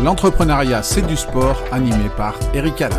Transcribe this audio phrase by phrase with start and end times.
[0.00, 2.94] L'entrepreneuriat, c'est du sport, animé par Eric Haller.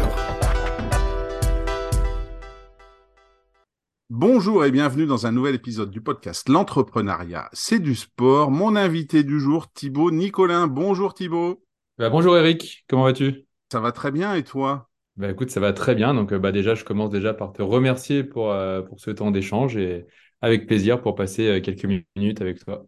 [4.10, 8.52] Bonjour et bienvenue dans un nouvel épisode du podcast L'entrepreneuriat, c'est du sport.
[8.52, 10.68] Mon invité du jour, Thibaut Nicolin.
[10.68, 11.64] Bonjour Thibaut.
[11.98, 13.46] Bah, bonjour Eric, comment vas-tu?
[13.72, 14.90] Ça va très bien et toi?
[15.16, 16.14] Bah, Écoute, ça va très bien.
[16.14, 19.32] Donc euh, bah, déjà, je commence déjà par te remercier pour, euh, pour ce temps
[19.32, 20.06] d'échange et
[20.42, 21.86] avec plaisir pour passer euh, quelques
[22.16, 22.86] minutes avec toi.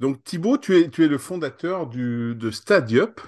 [0.00, 3.20] Donc Thibaut, tu es, le fondateur de Stadiup.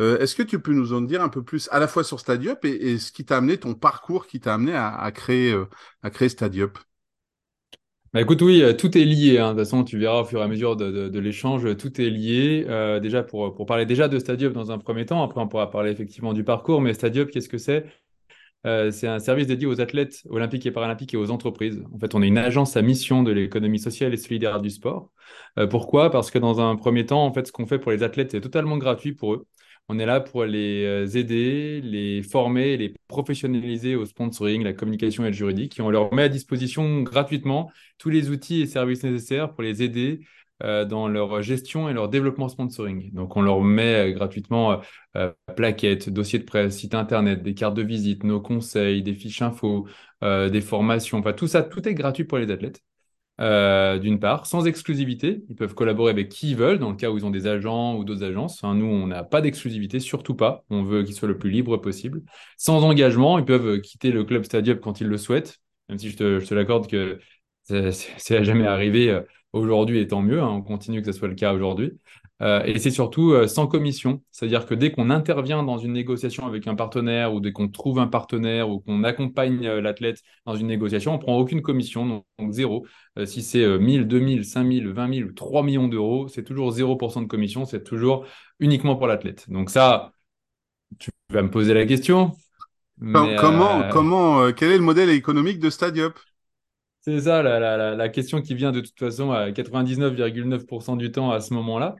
[0.00, 2.18] Euh, Est-ce que tu peux nous en dire un peu plus à la fois sur
[2.18, 5.66] Stadiup et, ce qui t'a amené, ton parcours qui t'a amené à, créer, euh,
[6.02, 6.78] à créer Stadiup?
[8.12, 9.38] Bah écoute, oui, euh, tout est lié.
[9.38, 9.52] Hein.
[9.52, 12.64] De toute façon, tu verras au fur et à mesure de, l'échange, tout est lié.
[12.68, 15.70] Euh, déjà, pour, pour parler déjà de Stadiup dans un premier temps, après on pourra
[15.70, 17.86] parler effectivement du parcours, mais Stadiup, qu'est-ce que c'est?
[18.66, 21.84] Euh, c'est un service dédié aux athlètes olympiques et paralympiques et aux entreprises.
[21.92, 25.10] En fait, on est une agence à mission de l'économie sociale et solidaire du sport.
[25.58, 26.10] Euh, pourquoi?
[26.10, 28.40] Parce que dans un premier temps, en fait, ce qu'on fait pour les athlètes, c'est
[28.40, 29.46] totalement gratuit pour eux.
[29.88, 35.24] On est là pour les euh, aider, les former, les professionnaliser au sponsoring, la communication
[35.24, 35.78] et le juridique.
[35.78, 39.84] Et on leur met à disposition gratuitement tous les outils et services nécessaires pour les
[39.84, 40.20] aider
[40.60, 43.12] dans leur gestion et leur développement sponsoring.
[43.12, 44.80] Donc, on leur met euh, gratuitement
[45.16, 49.42] euh, plaquettes, dossiers de presse, site internet, des cartes de visite, nos conseils, des fiches
[49.42, 49.86] info,
[50.22, 51.18] des formations.
[51.18, 52.82] Enfin, tout ça, tout est gratuit pour les athlètes.
[53.38, 55.42] d'une part, sans exclusivité.
[55.50, 57.96] Ils peuvent collaborer avec qui ils veulent, dans le cas où ils ont des agents
[57.96, 58.62] ou d'autres agences.
[58.62, 60.64] Enfin, nous, on n'a pas d'exclusivité, surtout pas.
[60.70, 62.22] On veut qu'ils soient le plus libre possible.
[62.56, 66.16] Sans engagement, ils peuvent quitter le club Stadium quand ils le souhaitent, même si je
[66.16, 67.18] te, te l'accorde que
[67.62, 69.20] c'est jamais arrivé
[69.52, 71.92] aujourd'hui et tant mieux, hein, on continue que ce soit le cas aujourd'hui.
[72.42, 76.46] Euh, et c'est surtout euh, sans commission, c'est-à-dire que dès qu'on intervient dans une négociation
[76.46, 80.54] avec un partenaire ou dès qu'on trouve un partenaire ou qu'on accompagne euh, l'athlète dans
[80.54, 82.86] une négociation, on prend aucune commission, donc, zéro.
[83.24, 87.26] si c'est 1000, 2000, 5000, 20 000 ou 3 millions d'euros, c'est toujours 0% de
[87.26, 88.26] commission, c'est toujours
[88.60, 89.48] uniquement pour l'athlète.
[89.48, 90.12] Donc ça,
[90.98, 92.32] tu vas me poser la question.
[93.00, 96.18] comment, comment, quel est le modèle économique de Stadiup
[97.06, 101.54] c'est ça la, question qui vient de toute façon à 99,9% du temps à ce
[101.54, 101.94] moment-là.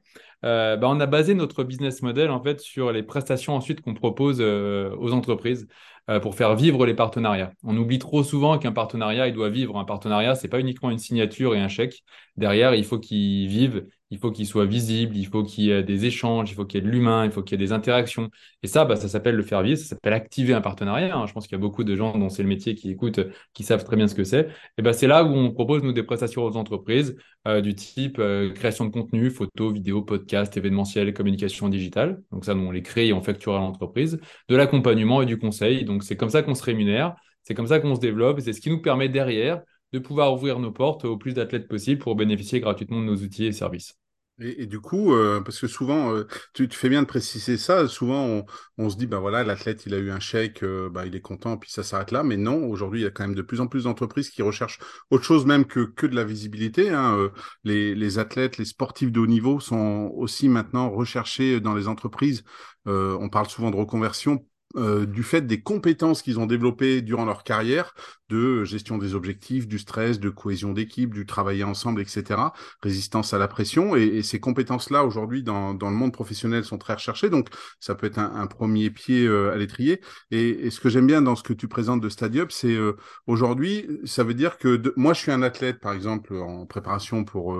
[0.45, 3.95] Euh, bah on a basé notre business model en fait sur les prestations ensuite qu'on
[3.95, 5.67] propose euh, aux entreprises
[6.11, 7.53] euh, pour faire vivre les partenariats.
[7.63, 9.79] On oublie trop souvent qu'un partenariat il doit vivre.
[9.79, 12.03] Un partenariat c'est pas uniquement une signature et un chèque.
[12.37, 15.83] Derrière il faut qu'il vive il faut qu'il soit visible, il faut qu'il y ait
[15.83, 17.73] des échanges, il faut qu'il y ait de l'humain, il faut qu'il y ait des
[17.73, 18.31] interactions.
[18.63, 21.17] Et ça, bah, ça s'appelle le faire vivre, ça s'appelle activer un partenariat.
[21.17, 21.27] Hein.
[21.27, 23.21] Je pense qu'il y a beaucoup de gens dont c'est le métier qui écoutent,
[23.53, 24.49] qui savent très bien ce que c'est.
[24.79, 27.17] Et ben, c'est là où on propose, nous, des prestations aux entreprises
[27.49, 32.23] euh, du type euh, création de contenu, photos, vidéos, podcasts, événementiels, communication digitale.
[32.31, 34.21] Donc ça, nous, on les crée et on facture à l'entreprise.
[34.49, 35.85] De l'accompagnement et du conseil.
[35.85, 38.61] Donc c'est comme ça qu'on se rémunère, c'est comme ça qu'on se développe c'est ce
[38.61, 39.63] qui nous permet derrière
[39.93, 43.47] de pouvoir ouvrir nos portes au plus d'athlètes possible pour bénéficier gratuitement de nos outils
[43.47, 43.99] et services.
[44.39, 48.45] Et, du coup, euh, parce que souvent, euh, tu, fais bien de préciser ça, souvent
[48.77, 51.23] on, se dit, bah voilà, l'athlète, il a eu un chèque, euh, bah, il est
[51.23, 52.23] content, puis ça s'arrête là.
[52.23, 54.79] Mais non, aujourd'hui, il y a quand même de plus en plus d'entreprises qui recherchent
[55.11, 56.91] autre chose même que, que de la visibilité.
[56.91, 57.31] Hein.
[57.65, 62.45] Les, athlètes, les sportifs de haut niveau sont aussi maintenant recherchés dans les entreprises.
[62.85, 64.45] on parle souvent de reconversion
[64.77, 67.95] euh, du fait des compétences qu'ils ont développées durant leur carrière,
[68.29, 72.41] de gestion des objectifs, du stress, de cohésion d'équipe, du travailler ensemble, etc.,
[72.83, 73.97] résistance à la pression.
[73.97, 77.31] Et, ces compétences-là, aujourd'hui, dans, le monde professionnel, sont très recherchées.
[77.31, 77.49] Donc,
[77.81, 80.01] ça peut être un, premier pied euh, à l'étrier.
[80.31, 83.87] Et, ce que j'aime bien dans ce que tu présentes de Stadium, c'est euh, aujourd'hui,
[84.05, 87.57] ça veut dire que moi, je suis un athlète, par exemple, en préparation pour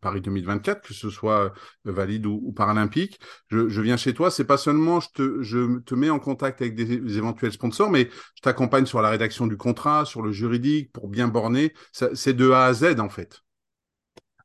[0.00, 1.52] Paris 2024, que ce soit
[1.84, 3.20] valide ou, paralympique.
[3.48, 7.52] Je, viens chez toi, c'est pas seulement je te mets en contact avec des, éventuels
[7.52, 11.72] sponsors, mais je t'accompagne sur la rédaction du contrat, sur le juridique, pour bien borner.
[11.92, 13.42] C'est de A à Z, en fait.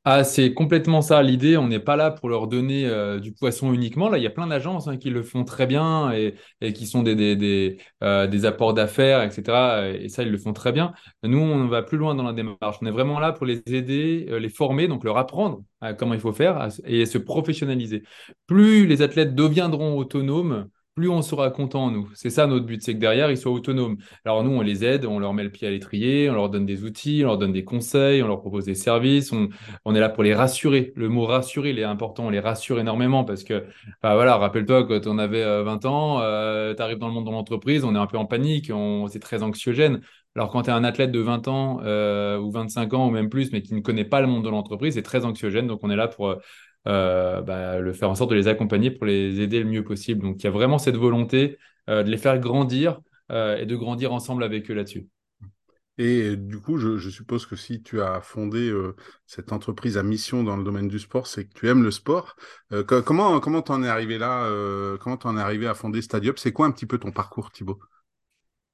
[0.06, 1.56] Ah, c'est complètement ça l'idée.
[1.56, 4.10] On n'est pas là pour leur donner euh, du poisson uniquement.
[4.10, 6.36] Là, il y a plein d'agences hein, qui le font très bien et,
[6.74, 9.96] qui sont des, euh, apports d'affaires, etc.
[10.02, 10.92] Et ça, ils le font très bien.
[11.24, 12.80] Nous, on va plus loin dans la démarche.
[12.82, 15.64] On est vraiment là pour les aider, euh, les former, donc leur apprendre
[15.98, 18.04] comment il faut faire et se professionnaliser.
[18.48, 22.10] Plus les athlètes deviendront autonomes, plus on sera content, nous.
[22.14, 23.98] C'est ça notre but, c'est que derrière, ils soient autonomes.
[24.26, 26.66] Alors nous, on les aide, on leur met le pied à l'étrier, on leur donne
[26.66, 30.10] des outils, on leur donne des conseils, on leur propose des services, on, est là
[30.10, 30.94] pour les rassurer.
[30.96, 33.66] Le mot rassurer, il est important, on les rassure énormément parce que,
[34.04, 37.26] bah voilà, rappelle-toi, quand on avait 20 euh, ans, euh, tu arrives dans le monde
[37.26, 40.02] de l'entreprise, on est un peu en panique, on, c'est très anxiogène.
[40.36, 43.30] Alors quand tu es un athlète de 20 ans euh, ou 25 ans ou même
[43.30, 45.68] plus, mais qui ne connaît pas le monde de l'entreprise, c'est très anxiogène.
[45.68, 46.36] Donc on est là pour
[46.88, 50.22] euh, bah, le faire en sorte de les accompagner pour les aider le mieux possible.
[50.22, 51.58] Donc il y a vraiment cette volonté
[51.90, 53.00] euh, de les faire grandir
[53.32, 55.08] euh, et de grandir ensemble avec eux là-dessus.
[56.00, 58.74] Et du coup, je, suppose que si tu as fondé
[59.28, 62.36] cette entreprise à mission dans le domaine du sport, c'est que tu aimes le sport.
[63.06, 64.50] Comment comment t'en es arrivé là
[65.00, 66.36] Comment t'en es arrivé à fonder Stadium?
[66.36, 67.80] C'est quoi un petit peu ton parcours, Thibaut?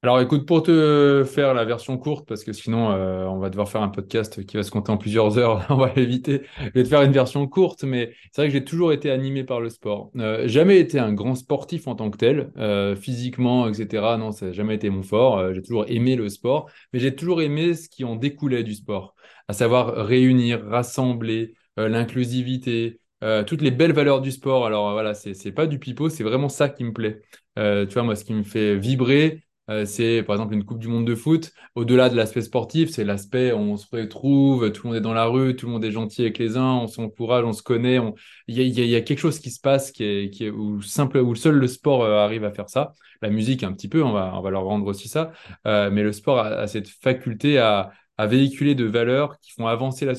[0.02, 3.68] Alors écoute, pour te faire la version courte, parce que sinon euh, on va devoir
[3.70, 6.44] faire un podcast qui va se compter en plusieurs heures, on va l'éviter.
[6.58, 9.44] Je vais te faire une version courte, mais c'est vrai que j'ai toujours été animé
[9.44, 10.10] par le sport.
[10.16, 14.16] Euh, jamais été un grand sportif en tant que tel, euh, physiquement, etc.
[14.18, 15.54] Non, ça n'a jamais été mon fort.
[15.54, 19.16] J'ai toujours aimé le sport, mais j'ai toujours aimé ce qui en découlait du sport,
[19.50, 23.02] à savoir réunir, rassembler, l'inclusivité,
[23.48, 24.66] toutes les belles valeurs du sport.
[24.66, 27.22] Alors voilà, c'est pas du pipeau, c'est vraiment ça qui me plaît.
[27.58, 30.88] tu vois, moi, ce qui me fait vibrer, euh, c'est par exemple une Coupe du
[30.88, 31.52] Monde de foot.
[31.76, 35.26] Au-delà de l'aspect sportif, c'est l'aspect on se retrouve, tout le monde est dans la
[35.26, 38.00] rue, tout le monde est gentil avec les uns, on s'encourage, on se connaît.
[38.48, 41.68] Il y, a, quelque chose qui se passe qui est, où, simple, où seul le
[41.68, 42.94] sport euh, arrive à faire ça.
[43.22, 45.32] La musique, un petit peu, on va, leur rendre aussi ça.
[45.68, 50.12] Euh, mais le sport a, cette faculté à, véhiculer de valeurs qui font avancer la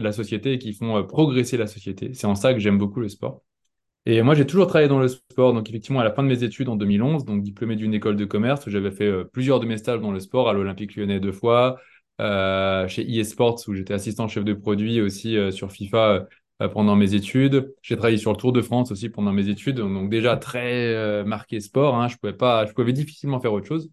[0.00, 2.14] la société et qui font progresser la société.
[2.14, 3.42] C'est en ça que j'aime beaucoup le sport.
[4.08, 5.52] Et moi, j'ai toujours travaillé dans le sport.
[5.52, 8.24] Donc, effectivement, à la fin de mes études en 2011, donc diplômé d'une école de
[8.24, 11.32] commerce, j'avais fait euh, plusieurs de mes stages dans le sport, à l'Olympique lyonnais deux
[11.32, 11.76] fois,
[12.20, 16.26] euh, chez eSports, où j'étais assistant chef de produit aussi euh, sur FIFA
[16.72, 17.74] pendant mes études.
[17.82, 19.76] J'ai travaillé sur le Tour de France aussi pendant mes études.
[19.76, 21.96] Donc, déjà très marqué sport.
[21.96, 22.08] Hein.
[22.08, 23.90] Je pouvais pas, je pouvais difficilement faire autre chose.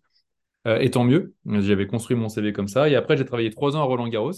[0.66, 1.34] et tant mieux.
[1.46, 2.88] J'avais construit mon CV comme ça.
[2.88, 4.32] Et après, j'ai travaillé trois ans à Roland Garros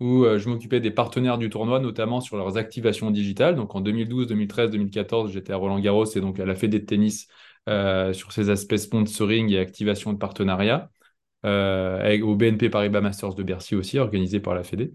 [0.00, 3.56] où euh, je m'occupais des partenaires du tournoi, notamment sur leurs activations digitales.
[3.56, 6.84] Donc en 2012, 2013, 2014, j'étais à Roland Garros et donc à la Fédé de
[6.84, 7.28] tennis
[7.68, 10.90] euh, sur ces aspects sponsoring et activation de partenariat.
[11.46, 14.92] Euh, au BNP Paribas Masters de Bercy aussi, organisé par la Fédé.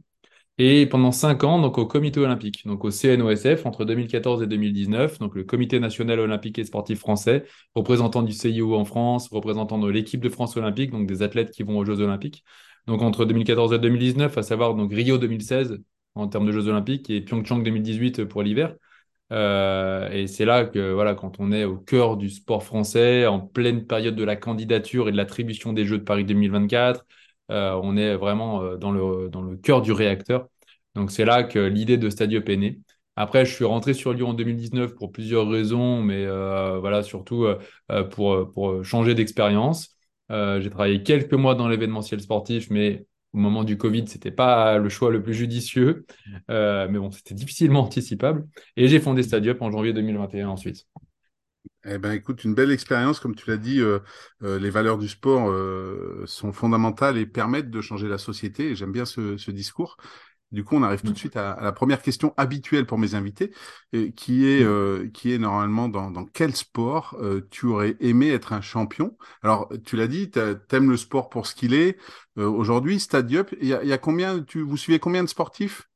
[0.59, 5.17] Et pendant cinq ans, donc au Comité olympique, donc au CNOSF entre 2014 et 2019,
[5.17, 9.89] donc le Comité national olympique et sportif français, représentant du CIO en France, représentant de
[9.89, 12.43] l'équipe de France olympique, donc des athlètes qui vont aux Jeux olympiques
[12.87, 15.79] donc entre 2014 et 2019, à savoir Rio 2016
[16.15, 18.75] en termes de Jeux Olympiques et Pyeongchang 2018 pour l'hiver.
[19.31, 23.39] Euh, et c'est là que, voilà, quand on est au cœur du sport français, en
[23.39, 27.05] pleine période de la candidature et de l'attribution des Jeux de Paris 2024,
[27.51, 30.47] euh, on est vraiment euh, dans le, dans le cœur du réacteur.
[30.95, 32.79] Donc c'est là que l'idée de Stadium est.
[33.15, 37.45] Après, je suis rentré sur Lyon en 2019 pour plusieurs raisons, mais voilà, surtout
[38.11, 39.92] pour, pour changer d'expérience.
[40.31, 44.77] Euh, j'ai travaillé quelques mois dans l'événementiel sportif, mais au moment du Covid, c'était pas
[44.77, 46.05] le choix le plus judicieux.
[46.49, 48.47] Euh, mais bon, c'était difficilement anticipable.
[48.77, 50.87] Et j'ai fondé Stadiup en janvier 2021 ensuite.
[51.85, 53.99] Eh ben, écoute, une belle expérience, comme tu l'as dit, euh,
[54.41, 55.51] les valeurs du sport
[56.27, 58.75] sont fondamentales et permettent de changer la société.
[58.75, 59.97] J'aime bien ce, ce discours.
[60.53, 61.15] Du coup, on arrive tout de mm.
[61.15, 63.51] suite à, la première question habituelle pour mes invités,
[64.15, 64.67] qui est mm.
[64.67, 69.17] euh, qui est normalement dans, dans quel sport euh, tu aurais aimé être un champion?
[69.41, 71.97] Alors, tu l'as dit, tu aimes le sport pour ce qu'il est.
[72.37, 75.89] Euh, aujourd'hui, Stadium, il y a, y a, combien Tu vous suivez combien de sportifs?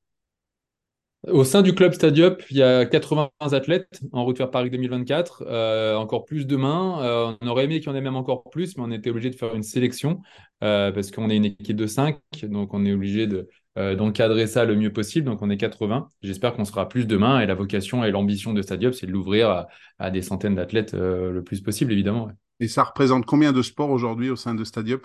[1.28, 5.96] Au sein du club Stadium, il y a 80 athlètes en route vers Paris 2024,
[5.98, 7.36] encore plus demain.
[7.42, 9.36] on aurait aimé qu'il y en ait même encore plus, mais on était obligé de
[9.36, 10.22] faire une sélection
[10.62, 14.66] parce qu'on est une équipe de 5, donc on est obligé de, euh, d'encadrer ça
[14.66, 15.28] le mieux possible.
[15.28, 16.10] Donc on est 80.
[16.24, 17.42] J'espère qu'on sera plus demain.
[17.42, 19.68] Et la vocation et l'ambition de Stadium, c'est de l'ouvrir
[20.00, 22.30] à, des centaines d'athlètes euh, le plus possible, évidemment.
[22.60, 25.00] Et ça représente combien de sports aujourd'hui au sein de Stadium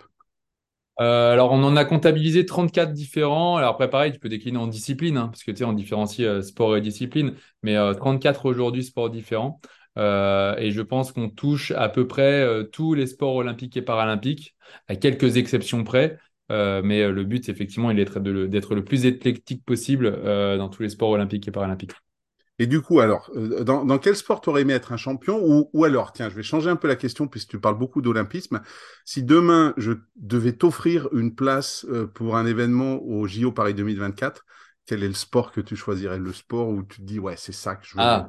[1.00, 3.56] euh, alors, on en a comptabilisé 34 différents.
[3.56, 6.42] Alors, après, pareil, tu peux décliner en discipline, hein, parce que tu sais, on différencie
[6.42, 9.58] sport et discipline, mais 34 aujourd'hui sports différents.
[9.96, 14.54] et je pense qu'on touche à peu près tous les sports olympiques et paralympiques,
[14.86, 16.18] à quelques exceptions près.
[16.52, 18.18] Euh, mais euh, le but, effectivement, il est
[18.48, 21.92] d'être le plus éclectique possible euh, dans tous les sports olympiques et paralympiques.
[22.58, 25.84] Et du coup, alors, dans, quel sport tu aurais aimé être un champion ou, ou,
[25.84, 28.60] alors, tiens, je vais changer un peu la question puisque tu parles beaucoup d'olympisme.
[29.04, 34.44] Si demain, je devais t'offrir une place pour un événement au JO Paris 2024,
[34.84, 36.18] quel est le sport que tu choisirais?
[36.18, 38.02] Le sport où tu te dis, ouais, c'est ça que je veux.
[38.02, 38.28] Ah,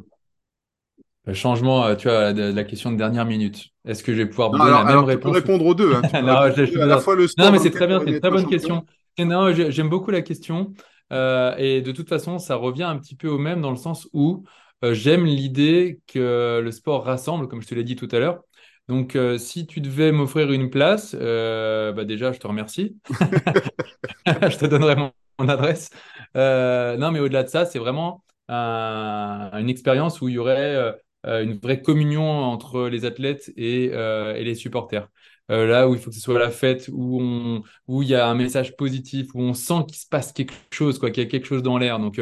[1.25, 3.69] le changement, euh, tu vois, de, la question de dernière minute.
[3.85, 5.93] Est-ce que je vais pouvoir donner la même réponse peux répondre aux deux.
[5.95, 6.01] Hein.
[7.37, 8.85] non, mais c'est très bien, c'est une très bonne question.
[9.19, 10.73] non, j'aime beaucoup la question.
[11.11, 14.07] Euh, et de toute façon, ça revient un petit peu au même dans le sens
[14.13, 14.43] où
[14.83, 18.41] euh, j'aime l'idée que le sport rassemble, comme je te l'ai dit tout à l'heure.
[18.89, 22.97] Donc, si tu devais m'offrir une place, bah déjà, je te remercie.
[24.25, 25.89] je te donnerai mon, mon adresse.
[26.35, 30.93] non, mais au-delà de ça, c'est vraiment une expérience où il y aurait
[31.25, 35.09] une vraie communion entre les athlètes et, euh, et les supporters.
[35.51, 38.15] Euh, là où il faut que ce soit la fête, où on, où il y
[38.15, 41.25] a un message positif, où on sent qu'il se passe quelque chose, quoi, qu'il y
[41.25, 41.99] a quelque chose dans l'air.
[41.99, 42.19] Donc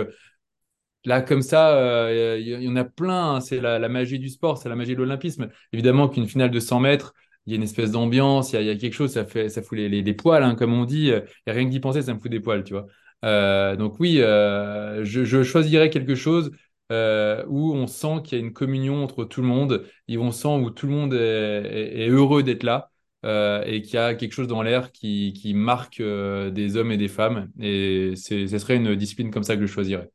[1.05, 3.36] là, comme ça, il y, en a plein.
[3.36, 3.41] Hein.
[3.41, 5.50] c'est la, magie du sport, c'est la magie de l'olympisme.
[5.74, 7.13] Évidemment qu'une finale de 100 mètres,
[7.46, 9.77] il y a une espèce d'ambiance, il y a, quelque chose, ça fait, ça fout
[9.77, 11.10] les, poils, hein, comme on dit.
[11.10, 12.88] Et rien que d'y penser, ça me fout des poils, tu vois.
[13.24, 16.51] Euh, donc oui, euh, je choisirais quelque chose
[16.92, 20.32] euh, où on sent qu'il y a une communion entre tout le monde, et on
[20.32, 22.92] sent où tout le monde est, est, est heureux d'être là.
[23.24, 26.92] Euh, et qu'il y a quelque chose dans l'air qui, qui marque euh, des hommes
[26.92, 27.52] et des femmes.
[27.60, 30.10] Et ce serait une discipline comme ça que je choisirais.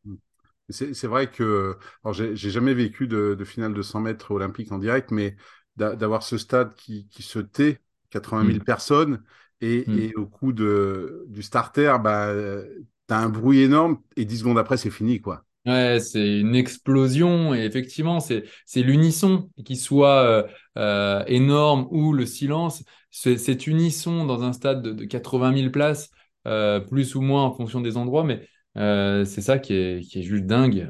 [0.68, 1.76] C'est vrai que,
[2.12, 5.36] j'ai jamais vécu de, de, finale de 100 mètres olympique en direct, mais
[5.76, 7.80] d'avoir ce stade qui, qui, se tait,
[8.10, 8.60] 80 000 mm.
[8.64, 9.22] personnes,
[9.60, 9.98] et, mm.
[9.98, 14.58] et, au coup de, du starter, bah, tu as un bruit énorme, et 10 secondes
[14.58, 15.45] après, c'est fini, quoi.
[15.66, 20.46] Ouais, c'est une explosion et effectivement, c'est c'est l'unisson qui soit euh,
[20.78, 22.84] euh, énorme ou le silence.
[23.10, 26.10] Cet unisson dans un stade de, de 80 000 places,
[26.46, 30.22] euh, plus ou moins en fonction des endroits, mais c'est ça qui est qui est
[30.22, 30.88] juste dingue.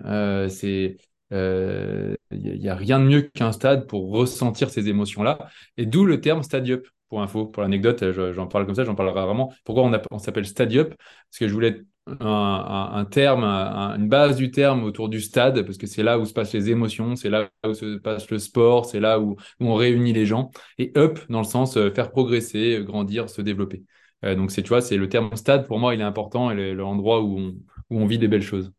[0.50, 0.98] C'est
[1.30, 5.48] il euh, y, a rien de mieux qu'un stade pour ressentir ces émotions-là.
[5.76, 6.86] Et d'où le terme stadiup.
[7.08, 8.02] Pour info, pour l'anecdote,
[8.32, 9.54] j'en parle comme ça, j'en parlerai rarement.
[9.64, 14.36] Pourquoi on, on s'appelle stadiup Parce que je voulais un, un, terme, un, une base
[14.36, 17.30] du terme autour du stade, parce que c'est là où se passent les émotions, c'est
[17.30, 20.50] là où se passe le sport, c'est là où, on réunit les gens.
[20.78, 23.84] Et up, dans le sens euh, faire progresser, grandir, se développer.
[24.24, 27.22] Euh, donc, tu vois, c'est le terme stade, pour moi, il est important et l'endroit
[27.22, 27.52] où
[27.90, 28.72] où on vit des belles choses.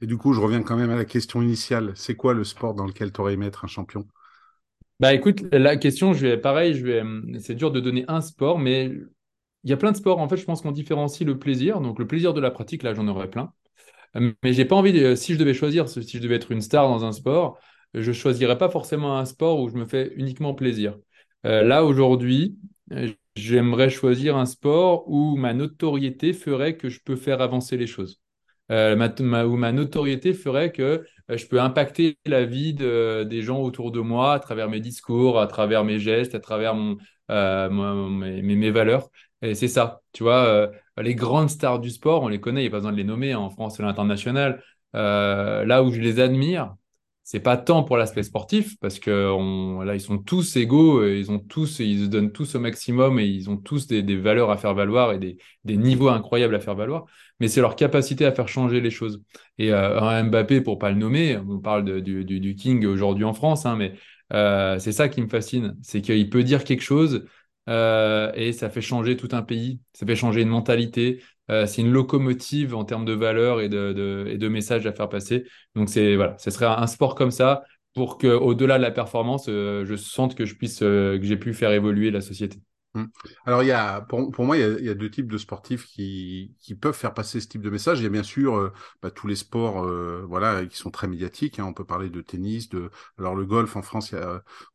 [0.00, 1.92] Et du coup, je reviens quand même à la question initiale.
[1.96, 4.06] C'est quoi le sport dans lequel tu aurais aimé être un champion?
[5.00, 7.02] Bah écoute, la question, je vais pareil, je vais,
[7.40, 8.92] c'est dur de donner un sport, mais
[9.64, 10.18] il y a plein de sports.
[10.20, 11.80] En fait, je pense qu'on différencie le plaisir.
[11.80, 13.52] Donc, le plaisir de la pratique, là, j'en aurais plein.
[14.14, 16.88] Mais j'ai pas envie, de, si je devais choisir, si je devais être une star
[16.88, 17.58] dans un sport,
[17.94, 20.98] je choisirais pas forcément un sport où je me fais uniquement plaisir.
[21.46, 22.56] Euh, là, aujourd'hui,
[23.36, 28.20] j'aimerais choisir un sport où ma notoriété ferait que je peux faire avancer les choses.
[28.70, 33.42] Euh, ma, où ma notoriété ferait que euh, je peux impacter la vie de, des
[33.42, 36.74] gens autour de moi à travers mes discours, à travers mes gestes, à travers
[37.30, 39.10] euh, mes, valeurs.
[39.42, 42.64] Et c'est ça, tu vois, euh, les grandes stars du sport, on les connaît, il
[42.64, 44.62] n'y a pas besoin de les nommer hein, en France et à l'international.
[44.94, 46.74] Là où je les admire,
[47.24, 51.38] c'est pas tant pour l'aspect sportif, parce que là, ils sont tous égaux, ils ont
[51.38, 54.74] tous, ils se donnent tous au maximum et ils ont tous des, valeurs à faire
[54.74, 55.38] valoir et des,
[55.76, 57.06] niveaux incroyables à faire valoir,
[57.40, 59.22] mais c'est leur capacité à faire changer les choses.
[59.58, 63.66] Et euh, un Mbappé, pour pas le nommer, on parle du, King aujourd'hui en France,
[63.66, 63.94] hein, mais
[64.32, 67.24] euh, c'est ça qui me fascine, c'est qu'il peut dire quelque chose
[67.68, 71.22] euh, et ça fait changer tout un pays, ça fait changer une mentalité.
[71.50, 74.92] Euh, c'est une locomotive en termes de valeurs et de, de, et de messages à
[74.92, 75.44] faire passer.
[75.74, 79.46] Donc c'est voilà, ce serait un sport comme ça pour que au-delà de la performance,
[79.48, 82.58] euh, je sente que je puisse euh, que j'ai pu faire évoluer la société.
[82.94, 83.06] Mmh.
[83.44, 87.12] Alors, il y pour, moi, il y, a, deux types de sportifs qui, peuvent faire
[87.12, 87.98] passer ce type de message.
[87.98, 88.72] Il y a bien sûr euh,
[89.02, 91.58] bah, tous les sports euh, voilà, qui sont très médiatiques.
[91.58, 91.64] Hein.
[91.64, 94.14] On peut parler de tennis, de alors le golf en France,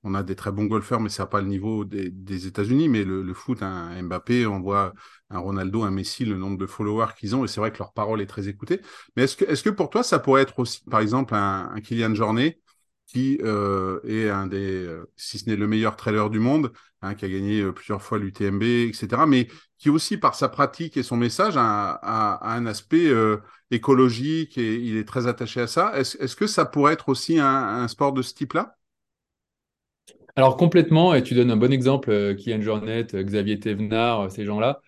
[0.04, 2.90] on a des très bons golfeurs, mais ça n'a pas le niveau des, États-Unis.
[2.90, 4.94] Mais le, foot, un Mbappé, on voit
[5.30, 7.94] un Ronaldo, un Messi, le nombre de followers qu'ils ont, et c'est vrai que leur
[7.94, 8.82] parole est très écoutée.
[9.16, 12.60] Mais est-ce que, que pour toi, ça pourrait être aussi, par exemple, un, Kylian Jornet
[13.06, 17.26] qui euh, est un des, si ce n'est le meilleur trailer du monde, hein, qui
[17.26, 21.18] a gagné euh, plusieurs fois l'UTMB, etc., mais qui aussi, par sa pratique et son
[21.18, 23.38] message, a, un aspect euh,
[23.72, 25.94] écologique et il est très attaché à ça.
[25.96, 28.76] Est-ce est que ça pourrait être aussi un, sport de ce type-là?
[30.36, 34.82] Alors complètement, et tu donnes un bon exemple, Kian Jornet, Xavier Thévenard, ces gens-là.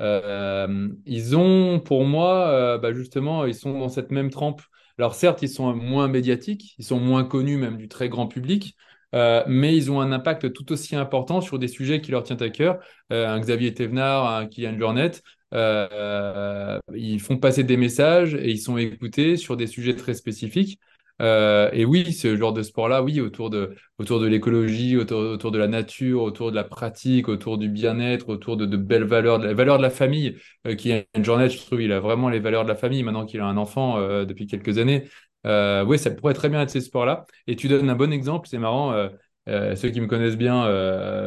[0.00, 4.62] Euh, ils ont, pour moi, bah justement, ils sont dans cette même trempe
[4.98, 8.76] alors certes, ils sont moins médiatiques, ils sont moins connus même du très grand public,
[9.14, 12.42] euh, mais ils ont un impact tout aussi important sur des sujets qui leur tiennent
[12.42, 12.78] à cœur.
[13.12, 15.12] Euh, un Xavier Thévenard, un Kylian Jornet,
[15.54, 20.78] euh, ils font passer des messages et ils sont écoutés sur des sujets très spécifiques.
[21.20, 25.66] Et oui, ce genre de sport-là, oui, autour de, autour de l'écologie, autour, de la
[25.66, 29.78] nature, autour de la pratique, autour du bien-être, autour de, belles valeurs, de la valeur
[29.78, 33.02] de la famille, une journée, je trouve, il a vraiment les valeurs de la famille
[33.02, 35.08] maintenant qu'il a un enfant depuis quelques années.
[35.48, 37.26] Euh, oui, ça pourrait très bien être ces sports-là.
[37.46, 38.92] Et tu donnes un bon exemple, c'est marrant.
[38.92, 39.08] Euh,
[39.48, 40.64] euh, ceux qui me connaissent bien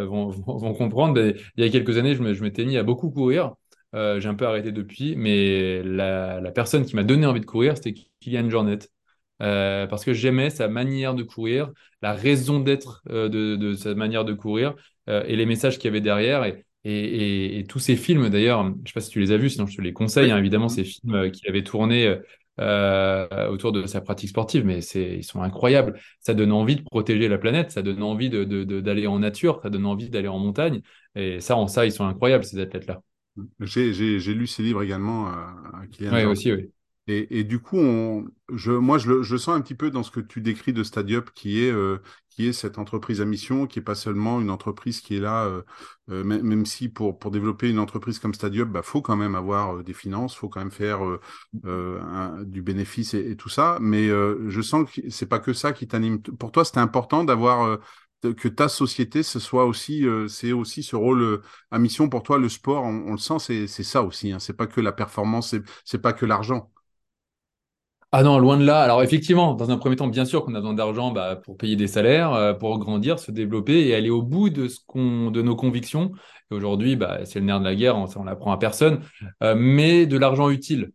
[0.05, 1.13] vont, vont, vont, comprendre.
[1.15, 3.53] Mais il y a quelques années, je m'étais mis à beaucoup courir.
[3.93, 7.75] j'ai un peu arrêté depuis, mais la, la personne qui m'a donné envie de courir,
[7.77, 8.79] c'était Kylian Jornet.
[9.41, 13.95] Euh, parce que j'aimais sa manière de courir, la raison d'être euh, de, de, sa
[13.95, 14.75] manière de courir
[15.09, 16.43] euh, et les messages qu'il y avait derrière.
[16.43, 19.37] Et, et, et, tous ces films, d'ailleurs, je ne sais pas si tu les as
[19.37, 22.15] vus, sinon je te les conseille, hein, évidemment, ces films qu'il avait tournés
[22.59, 25.99] autour de sa pratique sportive, mais ils sont incroyables.
[26.19, 29.59] Ça donne envie de protéger la planète, ça donne envie d'aller de, de, en nature,
[29.63, 30.81] ça donne envie d'aller en montagne.
[31.15, 33.01] Et ça, en ça, ils sont incroyables, ces athlètes-là.
[33.59, 35.31] J'ai lu ces livres également.
[35.99, 36.69] oui, aussi, oui.
[37.07, 40.03] Et, et, du coup, on, je, moi, je le, je sens un petit peu dans
[40.03, 41.97] ce que tu décris de Stadiup, qui est, euh,
[42.31, 45.45] qui est cette entreprise à mission, qui est pas seulement une entreprise qui est là,
[45.45, 45.61] euh,
[46.09, 49.83] euh, même, si pour, pour développer une entreprise comme Stadiup, bah, faut quand même avoir
[49.83, 51.01] des finances, faut quand même faire
[52.45, 53.77] du bénéfice et, tout ça.
[53.81, 56.21] Mais je sens que c'est pas que ça qui t'anime.
[56.21, 57.79] Pour toi, c'était important d'avoir
[58.21, 62.37] que ta société, ce soit aussi, c'est aussi ce rôle à mission pour toi.
[62.37, 64.31] Le sport, on, on le sent, c'est ça aussi.
[64.31, 64.39] Hein.
[64.39, 66.71] C'est pas que la performance, c'est pas que l'argent.
[68.13, 68.81] Ah non, loin de là.
[68.81, 71.77] Alors effectivement, dans un premier temps, bien sûr qu'on a besoin d'argent bah, pour payer
[71.77, 75.41] des salaires, euh, pour grandir, se développer et aller au bout de ce qu'on, de
[75.41, 76.11] nos convictions.
[76.51, 78.99] Et aujourd'hui, bah, c'est le nerf de la guerre, on, on l'apprend à personne,
[79.43, 80.91] euh, mais de l'argent utile.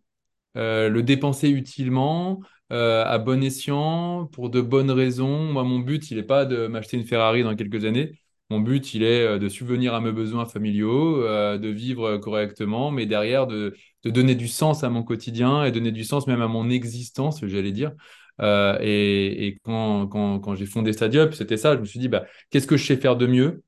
[0.58, 5.52] Euh, le dépenser utilement, à bon escient, pour de bonnes raisons.
[5.52, 8.20] Moi, mon but, il n'est pas de m'acheter une Ferrari dans quelques années.
[8.50, 12.92] Mon but, il est euh, de subvenir à mes besoins familiaux, euh, de vivre correctement,
[12.92, 13.74] mais derrière, de,
[14.04, 17.72] donner du sens à mon quotidien et donner du sens même à mon existence, j'allais
[17.72, 17.92] dire.
[18.40, 21.74] Euh, et, quand, quand, j'ai fondé Stadiup, c'était ça.
[21.74, 23.64] Je me suis dit, bah, qu'est-ce que je sais faire de mieux?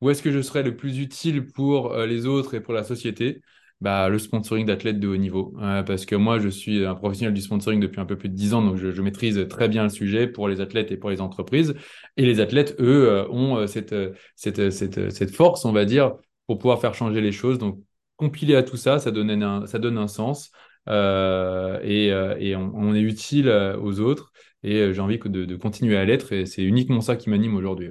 [0.00, 3.42] Où est-ce que je serais le plus utile pour les autres et pour la société?
[3.82, 5.54] Bah, le sponsoring d'athlètes de haut niveau.
[5.86, 8.54] parce que moi, je suis un professionnel du sponsoring depuis un peu plus de 10
[8.54, 11.74] ans, donc je, maîtrise très bien le sujet pour les athlètes et pour les entreprises.
[12.16, 16.14] Et les athlètes, eux, euh, ont euh, cette, euh, force, on va dire,
[16.46, 17.58] pour pouvoir faire changer les choses.
[17.58, 17.82] Donc,
[18.16, 20.52] compiler à tout ça, ça donne un, sens.
[20.86, 23.48] et, on, est utile
[23.82, 24.32] aux autres.
[24.62, 26.32] Et j'ai envie de continuer à l'être.
[26.32, 27.90] Et c'est uniquement ça qui m'anime aujourd'hui.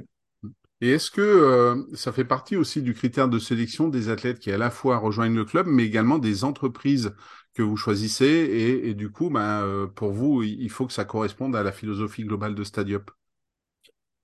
[0.81, 4.51] Et est-ce que euh, ça fait partie aussi du critère de sélection des athlètes qui
[4.51, 7.13] à la fois rejoignent le club, mais également des entreprises
[7.53, 11.55] que vous choisissez et, du coup, ben, euh, pour vous, il faut que ça corresponde
[11.55, 13.11] à la philosophie globale de Stadiup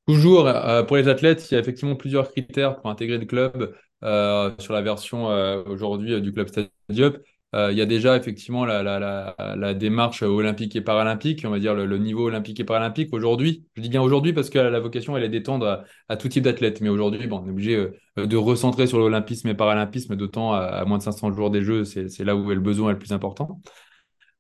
[0.08, 3.76] Toujours, euh, pour les athlètes, il y a effectivement plusieurs critères pour intégrer le club
[4.02, 5.26] sur la version
[5.66, 7.18] aujourd'hui du club Stadiup.
[7.56, 11.98] Euh, il y a déjà effectivement la, démarche olympique et paralympique, on va dire le,
[11.98, 13.66] niveau olympique et paralympique aujourd'hui.
[13.76, 16.82] Je dis bien aujourd'hui parce que la vocation, elle est d'étendre à, tout type d'athlète.
[16.82, 20.84] Mais aujourd'hui, bon, on est obligé euh, de recentrer sur l'olympisme et paralympisme, d'autant à,
[20.86, 23.62] moins de 500 jours des Jeux, c'est là où est le besoin le plus important.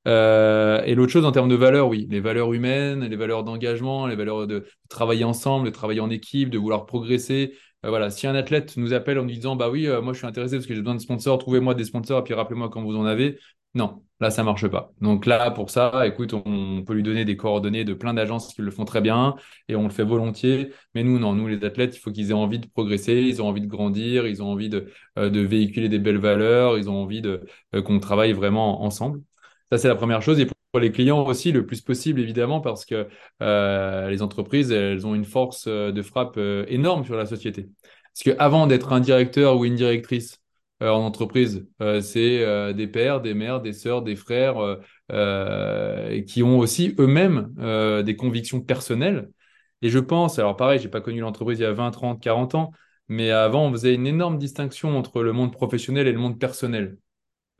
[0.07, 4.07] Euh, et l'autre chose en termes de valeurs, oui, les valeurs humaines, les valeurs d'engagement,
[4.07, 8.27] les valeurs de travailler ensemble, de travailler en équipe, de vouloir progresser, euh, voilà, si
[8.27, 10.65] un athlète nous appelle en nous disant bah oui, euh, moi je suis intéressé parce
[10.65, 13.39] que j'ai besoin de sponsors, trouvez-moi des sponsors et puis rappelez-moi quand vous en avez.
[13.75, 14.91] Non, là ça marche pas.
[15.01, 18.61] Donc là pour ça, écoute, on, peut lui donner des coordonnées de plein d'agences qui
[18.61, 19.35] le font très bien
[19.67, 20.71] et on le fait volontiers.
[20.95, 23.47] Mais nous non, nous les athlètes, il faut qu'ils aient envie de progresser, ils ont
[23.47, 27.21] envie de grandir, ils ont envie de, euh, véhiculer des belles valeurs, ils ont envie
[27.21, 27.45] de
[27.85, 29.21] qu'on travaille vraiment ensemble.
[29.71, 30.39] Ça c'est la première chose.
[30.71, 33.07] Pour les clients aussi le plus possible, évidemment, parce que
[33.41, 37.69] euh, les entreprises, elles ont une force euh, de frappe euh, énorme sur la société.
[38.13, 40.39] Parce qu'avant d'être un directeur ou une directrice
[40.79, 41.67] en entreprise,
[42.01, 44.77] c'est des pères, des mères, des sœurs, des frères
[46.27, 47.53] qui ont aussi eux-mêmes
[48.03, 49.29] des convictions personnelles.
[49.81, 52.55] Et je pense, alors pareil, j'ai pas connu l'entreprise il y a 20, 30, 40
[52.55, 52.71] ans,
[53.07, 56.97] mais avant, on faisait une énorme distinction entre le monde professionnel et le monde personnel.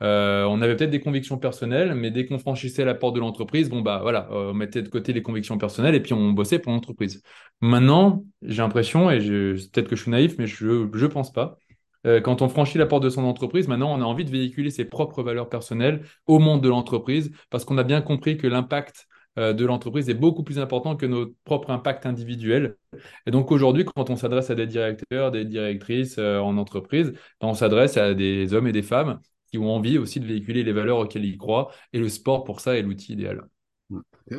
[0.02, 3.68] Euh, on avait peut-être des convictions personnelles, mais dès qu'on franchissait la porte de l'entreprise,
[3.68, 6.58] bon bah voilà, euh, on mettait de côté les convictions personnelles et puis on bossait
[6.58, 7.22] pour l'entreprise.
[7.60, 11.58] Maintenant, j'ai l'impression, et peut-être que je suis naïf, mais je ne pense pas.
[12.06, 14.70] Euh, quand on franchit la porte de son entreprise, maintenant on a envie de véhiculer
[14.70, 19.06] ses propres valeurs personnelles au monde de l'entreprise parce qu'on a bien compris que l'impact
[19.36, 22.76] de l'entreprise est beaucoup plus important que notre propre impact individuel.
[23.24, 27.54] Et donc aujourd'hui, quand on s'adresse à des directeurs, des directrices en entreprise, ben, on
[27.54, 30.98] s'adresse à des hommes et des femmes qui ont envie aussi de véhiculer les valeurs
[30.98, 31.70] auxquelles ils croient.
[31.92, 33.48] Et le sport, pour ça, est l'outil idéal.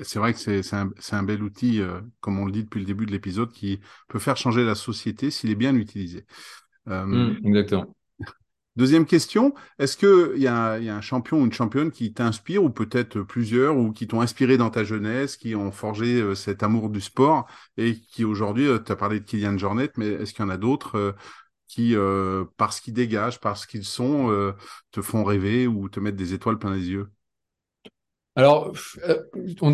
[0.04, 2.86] C'est vrai que c'est un, un, bel outil, euh, comme on le dit depuis le
[2.86, 6.26] début de l'épisode, qui peut faire changer la société s'il est bien utilisé.
[6.88, 7.95] Euh, mmh, exactement.
[8.76, 12.69] Deuxième question, est-ce qu'il y, y, a un champion ou une championne qui t'inspire, ou
[12.69, 16.89] peut-être plusieurs, ou qui t'ont inspiré dans ta jeunesse, qui ont forgé euh, cet amour
[16.89, 20.48] du sport, et qui aujourd'hui, tu as parlé de Kylian Jornet, mais est-ce qu'il y
[20.48, 21.15] en a d'autres
[21.69, 24.53] qui, euh, parce qu'ils dégagent, parce qu'ils sont, euh,
[24.91, 27.10] te font rêver ou te mettent des étoiles plein les yeux?
[28.36, 28.73] Alors,
[29.08, 29.21] euh,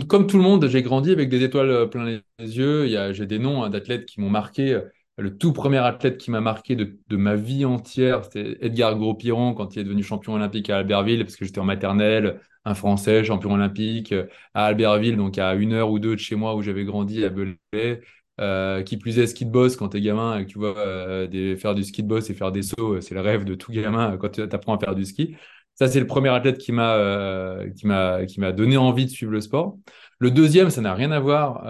[0.07, 3.13] comme tout le monde, j'ai grandi avec des étoiles plein les yeux.
[3.13, 4.79] J'ai des noms hein, d'athlètes qui m'ont marqué.
[5.17, 9.75] Le tout premier athlète qui m'a marqué de, ma vie entière, c'était Edgar Gros-Piron quand
[9.75, 13.53] il est devenu champion olympique à Albertville, parce que j'étais en maternelle, un Français, champion
[13.53, 14.13] olympique
[14.53, 17.29] à Albertville, donc à une heure ou deux de chez moi où j'avais grandi à
[17.29, 18.01] Belay.
[18.41, 21.85] Euh, qui plus est, ski de boss quand t'es gamin tu vois euh, faire du
[21.85, 24.27] ski de boss et faire des sauts, euh, c'est le rêve de tout gamin quand
[24.29, 25.37] tu apprends à faire du ski.
[25.75, 29.31] Ça, c'est le premier athlète qui m'a qui m'a qui m'a donné envie de suivre
[29.31, 29.77] le sport.
[30.19, 31.63] Le deuxième, ça n'a rien à voir,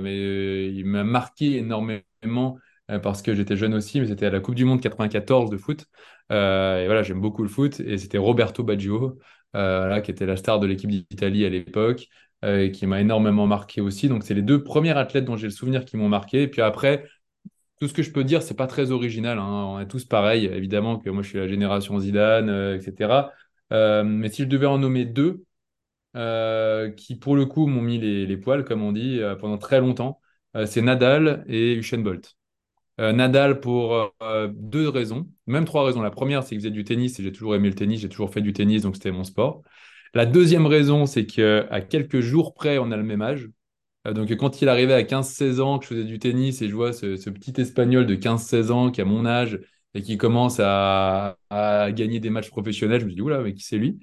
[0.00, 2.58] mais il m'a marqué énormément
[3.02, 5.86] parce que j'étais jeune aussi, mais c'était à la Coupe du Monde 94 de foot.
[6.30, 6.34] et
[6.86, 9.18] voilà, j'aime beaucoup le foot et c'était Roberto Baggio.
[9.54, 12.08] qui était la star de l'équipe d'Italie à l'époque,
[12.46, 14.08] et qui m'a énormément marqué aussi.
[14.08, 16.42] Donc, c'est les deux premiers athlètes dont j'ai le souvenir qui m'ont marqué.
[16.42, 17.06] Et puis après,
[17.80, 19.38] tout ce que je peux dire, c'est pas très original.
[19.38, 19.44] Hein.
[19.44, 20.46] On est tous pareils.
[20.46, 23.30] Évidemment que moi, je suis la génération Zidane, etc.
[23.70, 25.44] mais si je devais en nommer deux,
[26.96, 30.20] qui pour le coup m'ont mis les, poils, comme on dit, pendant très longtemps,
[30.66, 32.36] c'est Nadal et Usain Bolt.
[32.98, 36.00] Euh, Nadal pour euh, deux raisons, même trois raisons.
[36.00, 38.32] La première, c'est qu'il faisait du tennis et j'ai toujours aimé le tennis, j'ai toujours
[38.32, 39.62] fait du tennis, donc c'était mon sport.
[40.16, 43.50] La deuxième raison, c'est qu'à quelques jours près, on a le même âge.
[44.06, 46.74] Euh, donc quand il arrivait à 15-16 ans, que je faisais du tennis et je
[46.74, 49.60] vois ce, petit Espagnol de 15-16 ans qui a mon âge
[49.92, 53.76] et qui commence à, gagner des matchs professionnels, je me dis, oula, mais qui c'est
[53.76, 53.98] lui?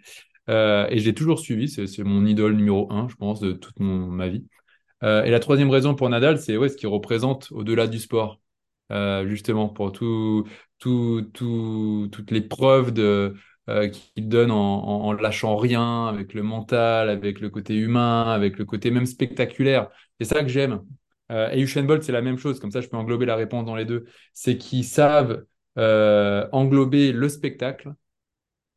[0.49, 4.45] Et j'ai toujours suivi, c'est mon idole numéro un, je pense, de toute ma vie.
[5.01, 8.39] et la troisième raison pour Nadal, c'est ouais, ce qu'il représente au-delà du sport.
[8.91, 10.45] Euh, justement, pour tout,
[10.79, 13.33] toutes les preuves de,
[13.69, 18.65] euh, qu'il donne en, lâchant rien, avec le mental, avec le côté humain, avec le
[18.65, 19.89] côté même spectaculaire.
[20.19, 20.81] C'est ça que j'aime.
[21.31, 23.65] Euh, et Usain Bolt, c'est la même chose, comme ça je peux englober la réponse
[23.65, 24.05] dans les deux.
[24.33, 25.45] C'est qu'ils savent
[25.75, 27.93] englober le spectacle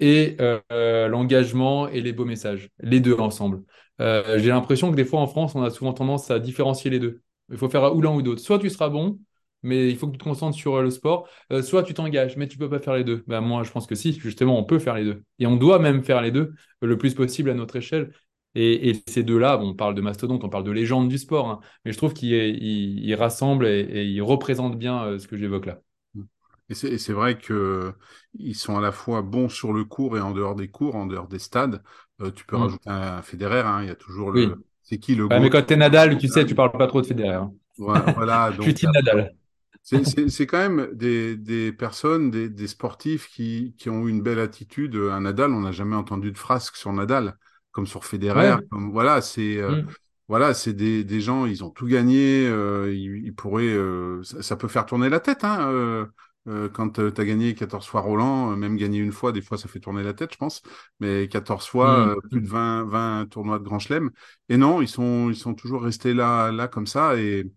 [0.00, 0.36] et
[0.70, 3.62] l'engagement et les beaux messages, les deux ensemble.
[3.98, 7.22] J'ai l'impression que des fois en France, on a souvent tendance à différencier les deux.
[7.50, 8.40] Il faut faire ou l'un ou l'autre.
[8.40, 9.18] Soit tu seras bon,
[9.66, 11.28] mais il faut que tu te concentres sur euh, le sport.
[11.52, 13.24] Euh, soit tu t'engages, mais tu peux pas faire les deux.
[13.26, 15.22] Ben, moi, je pense que si, justement, on peut faire les deux.
[15.38, 18.12] Et on doit même faire les deux le plus possible à notre échelle.
[18.54, 21.92] Et, ces deux-là, on parle de mastodonte, on parle de légende du sport, hein, mais
[21.92, 25.80] je trouve qu'ils rassemblent et, ils représentent bien euh, ce que j'évoque là.
[26.70, 30.54] Et c'est vrai qu'ils sont à la fois bons sur le cours et en dehors
[30.54, 31.82] des cours, en dehors des stades.
[32.34, 32.62] tu peux mm.
[32.62, 34.64] rajouter un, Federer, hein, il y a toujours le.
[34.82, 37.06] C'est qui le Mais quand tu es Nadal, tu sais, tu parles pas trop de
[37.06, 37.34] Federer.
[37.34, 37.52] Hein.
[37.76, 39.34] Voilà, donc, je suis Nadal.
[39.86, 44.96] C'est quand même des, des personnes, des, des sportifs qui, qui, ont une belle attitude.
[44.96, 47.38] Un Nadal, on n'a jamais entendu de frasque sur Nadal,
[47.70, 48.56] comme sur Federer.
[48.70, 49.86] Comme, voilà, c'est euh, mm.
[50.26, 52.48] voilà, c'est des, des, gens, ils ont tout gagné.
[52.48, 55.44] Euh, ils, pourraient, euh, ça, peut faire tourner la tête.
[55.44, 56.08] Hein,
[56.72, 59.80] quand tu as gagné 14 fois Roland, même gagner une fois, des fois ça fait
[59.80, 60.62] tourner la tête, je pense.
[60.98, 62.28] Mais 14 fois, mm.
[62.28, 64.10] plus de 20, 20 tournois de Grand Chelem.
[64.48, 67.16] Et non, ils sont, ils sont toujours restés là, là comme ça.
[67.16, 67.48] Et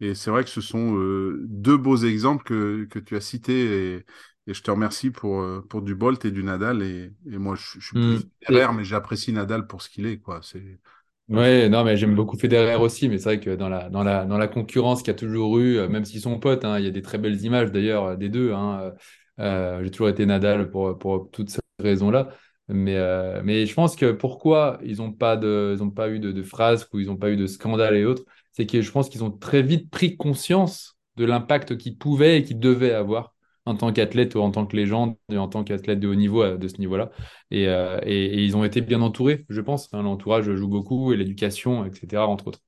[0.00, 3.94] et c'est vrai que ce sont euh, deux beaux exemples que, que tu as cités
[3.94, 4.06] et,
[4.46, 6.82] et, je te remercie pour, euh, pour du Bolt et du Nadal.
[6.82, 8.30] Et, et moi, je, je suis plus mmh.
[8.46, 10.18] Federer, mais j'apprécie Nadal pour ce qu'il est.
[10.18, 10.40] Quoi.
[10.42, 10.80] C'est...
[11.28, 14.24] Ouais, non, mais j'aime beaucoup Federer aussi, mais c'est vrai que dans la, dans la,
[14.24, 16.84] dans la concurrence qu'il y a toujours eu, euh, même s'ils sont potes, hein, il
[16.84, 18.52] y a des très belles images d'ailleurs des deux.
[18.52, 18.92] Hein,
[19.38, 22.30] euh, j'ai toujours été Nadal pour, pour toutes ces raisons-là.
[22.68, 26.18] Mais, euh, mais je pense que pourquoi ils n'ont pas, de, ils ont pas eu
[26.20, 28.24] de, de phrases ou ils n'ont pas eu de scandale et autres,
[28.60, 32.44] c'est que je pense qu'ils ont très vite pris conscience de l'impact qu'ils pouvaient et
[32.44, 35.98] qu'ils devaient avoir en tant qu'athlète ou en tant que légende et en tant qu'athlète
[35.98, 37.10] de haut niveau euh, de ce niveau-là.
[37.54, 39.88] Euh, et, et, ils ont été bien entourés, je pense.
[39.94, 40.02] Hein.
[40.02, 42.58] L'entourage joue beaucoup et l'éducation, etc., entre autres.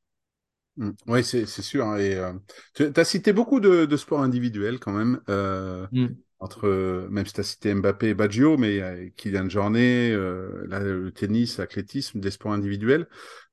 [0.78, 0.90] Mmh.
[1.08, 1.84] Oui, c'est sûr.
[1.84, 1.98] Hein.
[1.98, 2.32] Et euh,
[2.74, 5.20] tu as cité beaucoup de, de sports individuels quand même.
[5.92, 6.06] Mmh.
[6.42, 11.12] Entre, même si tu as cité Mbappé et Baggio, mais euh, Kylian Jornet, euh, le
[11.12, 13.06] tennis, l'athlétisme, des sports individuels.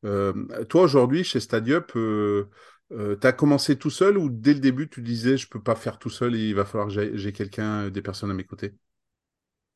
[0.05, 0.33] Euh,
[0.69, 2.49] toi, aujourd'hui, chez Stadiup, euh,
[2.91, 5.75] euh tu as commencé tout seul ou dès le début, tu disais je peux pas
[5.75, 8.73] faire tout seul il va falloir que j'ai quelqu'un, des personnes à mes côtés?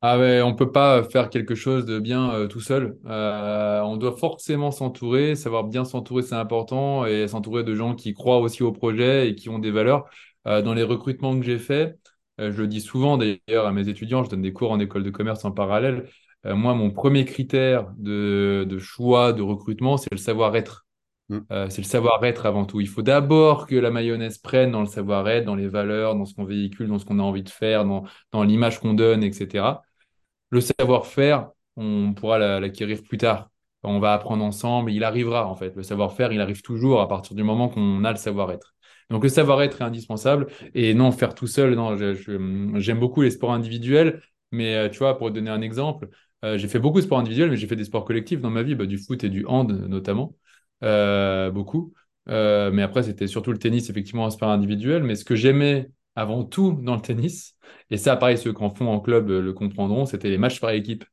[0.01, 2.97] Ah ouais, on peut pas faire quelque chose de bien tout seul.
[3.05, 8.39] on doit forcément s'entourer, savoir bien s'entourer, c'est important, et s'entourer de gens qui croient
[8.39, 10.09] aussi au projet et qui ont des valeurs.
[10.45, 11.95] dans les recrutements que j'ai faits,
[12.39, 15.09] je le dis souvent d'ailleurs à mes étudiants, je donne des cours en école de
[15.09, 16.07] commerce en parallèle.
[16.45, 20.85] Euh, moi, mon premier critère de, de choix de recrutement, c'est le savoir-être.
[21.29, 21.39] Mm.
[21.51, 22.81] Euh, c'est le savoir-être avant tout.
[22.81, 26.33] Il faut d'abord que la mayonnaise prenne dans le savoir-être, dans les valeurs, dans ce
[26.33, 29.81] qu'on véhicule, dans ce qu'on a envie de faire, dans, dans l'image qu'on donne, etc.
[30.49, 33.49] Le savoir-faire, on pourra l'acquérir plus tard.
[33.83, 35.75] On va apprendre ensemble, il arrivera en fait.
[35.75, 38.73] Le savoir-faire, il arrive toujours à partir du moment qu'on a le savoir-être.
[39.09, 41.77] Donc le savoir-être est indispensable et non faire tout seul.
[42.77, 46.09] J'aime beaucoup les sports individuels, mais euh, tu vois, pour donner un exemple,
[46.45, 48.63] euh, j'ai fait beaucoup de sports individuels, mais j'ai fait des sports collectifs dans ma
[48.63, 50.35] vie, bah, du foot et du hand notamment,
[50.83, 51.93] euh, beaucoup.
[52.27, 55.03] Mais après, c'était surtout le tennis, effectivement, un sport individuel.
[55.03, 57.55] Mais ce que j'aimais avant tout dans le tennis,
[57.89, 60.69] et ça, pareil, ceux qui en font en club le comprendront, c'était les matchs par
[60.71, 61.03] équipe.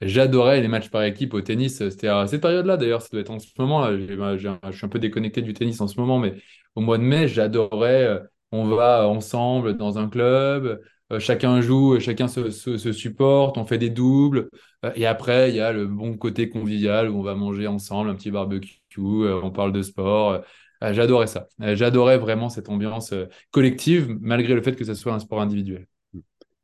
[0.00, 1.78] J'adorais les matchs par équipe au tennis.
[1.88, 3.80] C'était à cette période-là, d'ailleurs, ça doit être en ce moment.
[3.80, 3.96] Là.
[4.36, 6.34] Je suis un peu déconnecté du tennis en ce moment, mais
[6.74, 8.20] au mois de mai, j'adorais.
[8.52, 10.80] On va ensemble dans un club,
[11.12, 14.48] euh, chacun joue, chacun se, se, supporte, on fait des doubles.
[14.84, 18.10] Euh, et après, il y a le bon côté convivial où on va manger ensemble,
[18.10, 20.42] un petit barbecue, euh, on parle de sport.
[20.82, 21.48] J'adorais ça.
[21.58, 23.14] J'adorais vraiment cette ambiance
[23.50, 25.86] collective, malgré le fait que ce soit un sport individuel.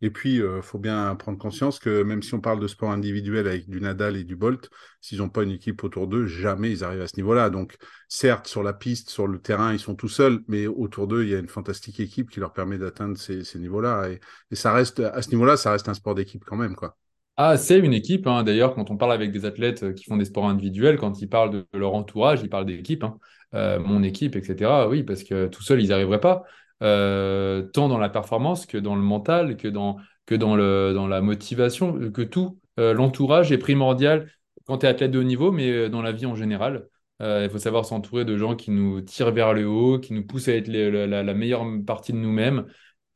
[0.03, 2.91] Et puis, il euh, faut bien prendre conscience que même si on parle de sport
[2.91, 6.71] individuel avec du Nadal et du Bolt, s'ils n'ont pas une équipe autour d'eux, jamais
[6.71, 7.51] ils arrivent à ce niveau-là.
[7.51, 7.77] Donc,
[8.09, 11.31] certes, sur la piste, sur le terrain, ils sont tout seuls, mais autour d'eux, il
[11.31, 14.11] y a une fantastique équipe qui leur permet d'atteindre ces, niveaux-là.
[14.11, 16.97] Et, et, ça reste, à ce niveau-là, ça reste un sport d'équipe quand même, quoi.
[17.43, 18.27] Ah, c'est une équipe.
[18.27, 18.43] Hein.
[18.43, 21.29] D'ailleurs, quand on parle avec des athlètes euh, qui font des sports individuels, quand ils
[21.29, 23.19] parlent de leur entourage, ils parlent d'équipe, hein.
[23.55, 24.71] euh, mon équipe, etc.
[24.91, 26.43] Oui, parce que tout seul, ils n'y arriveraient pas.
[26.83, 31.07] Euh, tant dans la performance que dans le mental, que dans, que dans, le, dans
[31.07, 32.59] la motivation, que tout.
[32.79, 34.31] Euh, l'entourage est primordial
[34.67, 36.89] quand tu es athlète de haut niveau, mais euh, dans la vie en général.
[37.21, 40.49] il faut savoir s'entourer de gens qui nous tirent vers le haut, qui nous poussent
[40.49, 42.67] à être la, meilleure partie de nous-mêmes.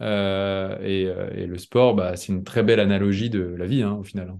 [0.00, 4.02] Et, et, le sport, bah, c'est une très belle analogie de la vie, hein, au
[4.02, 4.36] final.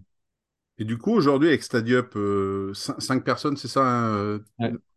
[0.76, 2.14] Et du coup, aujourd'hui, avec Stadiup,
[2.74, 4.40] 5 personnes, c'est ça, hein,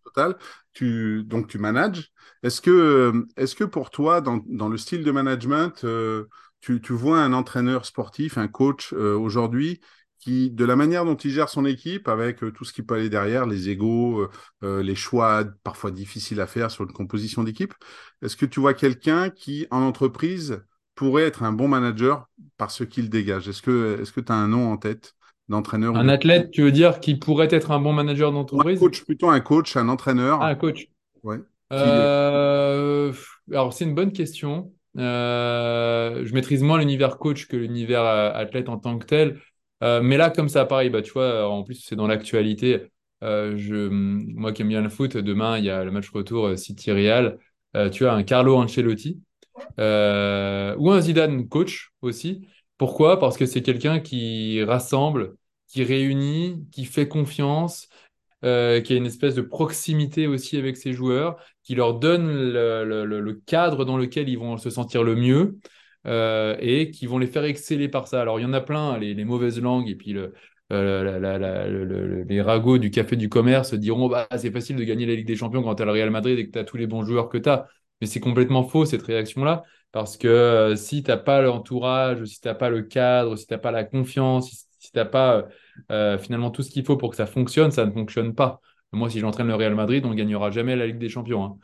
[0.07, 0.37] total.
[0.73, 2.11] Tu, donc, tu manages.
[2.43, 6.25] Est-ce que, est pour toi, dans, le style de management, euh,
[6.61, 9.81] tu, vois un entraîneur sportif, un coach euh, aujourd'hui
[10.19, 12.95] qui, de la manière dont il gère son équipe, avec euh, tout ce qui peut
[12.95, 14.27] aller derrière, les égaux,
[14.61, 17.73] les choix parfois difficiles à faire sur une composition d'équipe,
[18.21, 20.63] est-ce que tu vois quelqu'un qui, en entreprise,
[20.95, 23.47] pourrait être un bon manager par ce qu'il dégage?
[23.47, 25.16] Est-ce que tu as un nom en tête?
[25.49, 28.77] D'entraîneur Un athlète, tu veux dire, qui pourrait être un bon manager d'entreprise?
[28.77, 30.39] Un coach, plutôt un coach, un entraîneur.
[30.41, 30.87] Ah, un coach.
[31.23, 31.37] Ouais.
[31.73, 33.13] Euh,
[33.51, 34.71] alors, c'est une bonne question.
[34.97, 39.39] Euh, je maîtrise moins l'univers coach que l'univers euh, athlète en tant que tel.
[39.81, 42.83] mais là, comme ça, pareil, bah, tu vois, en plus, c'est dans l'actualité.
[43.21, 47.37] je, moi qui aime bien le foot, demain, il y a le match retour City-Real.
[47.91, 49.21] tu as un Carlo Ancelotti
[49.77, 49.81] ou
[50.91, 52.47] un Zidane coach aussi.
[52.77, 53.19] Pourquoi?
[53.19, 55.35] Parce que c'est quelqu'un qui rassemble,
[55.67, 57.89] qui réunit, qui fait confiance,
[58.45, 63.41] euh, qui a une espèce de proximité aussi avec ses joueurs, qui leur donne le,
[63.45, 65.57] cadre dans lequel ils vont se sentir le mieux
[66.05, 68.21] euh, et qui vont les faire exceller par ça.
[68.21, 70.15] Alors il y en a plein, les, mauvaises langues et puis
[70.71, 75.27] euh, les ragots du café du commerce diront bah, c'est facile de gagner la Ligue
[75.27, 77.03] des Champions quand tu as le Real Madrid et que tu as tous les bons
[77.05, 77.67] joueurs que tu as.
[78.01, 79.63] Mais c'est complètement faux cette réaction-là.
[79.91, 83.47] Parce que euh, si tu n'as pas l'entourage, si tu n'as pas le cadre, si
[83.47, 85.43] tu n'as pas la confiance, si, tu n'as pas euh,
[85.91, 88.61] euh, finalement tout ce qu'il faut pour que ça fonctionne, ça ne fonctionne pas.
[88.91, 91.43] Moi, si j'entraîne le Real Madrid, on ne gagnera jamais la Ligue des Champions.
[91.43, 91.57] Hein.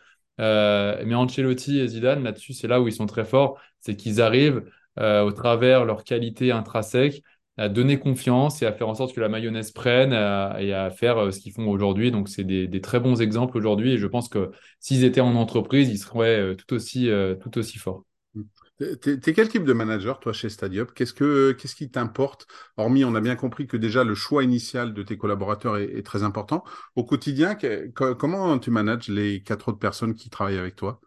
[1.05, 3.59] mais Ancelotti et Zidane, là-dessus, c'est là où ils sont très forts.
[3.79, 4.63] C'est qu'ils arrivent,
[4.97, 7.23] au travers leur qualité intrinsèque,
[7.57, 11.33] à donner confiance et à faire en sorte que la mayonnaise prenne et à faire
[11.33, 12.11] ce qu'ils font aujourd'hui.
[12.11, 13.93] Donc, c'est des, des, très bons exemples aujourd'hui.
[13.93, 17.09] Et je pense que s'ils étaient en entreprise, ils seraient tout aussi,
[17.41, 18.03] tout aussi forts.
[18.79, 22.47] T'es es quel type de manager, toi, chez Stadiup Qu'est-ce que qu'est-ce qui t'importe?
[22.75, 26.23] Hormis, on a bien compris que déjà le choix initial de tes collaborateurs est, très
[26.23, 26.63] important.
[26.95, 27.55] Au quotidien,
[27.93, 30.99] comment tu manages les quatre autres personnes qui travaillent avec toi?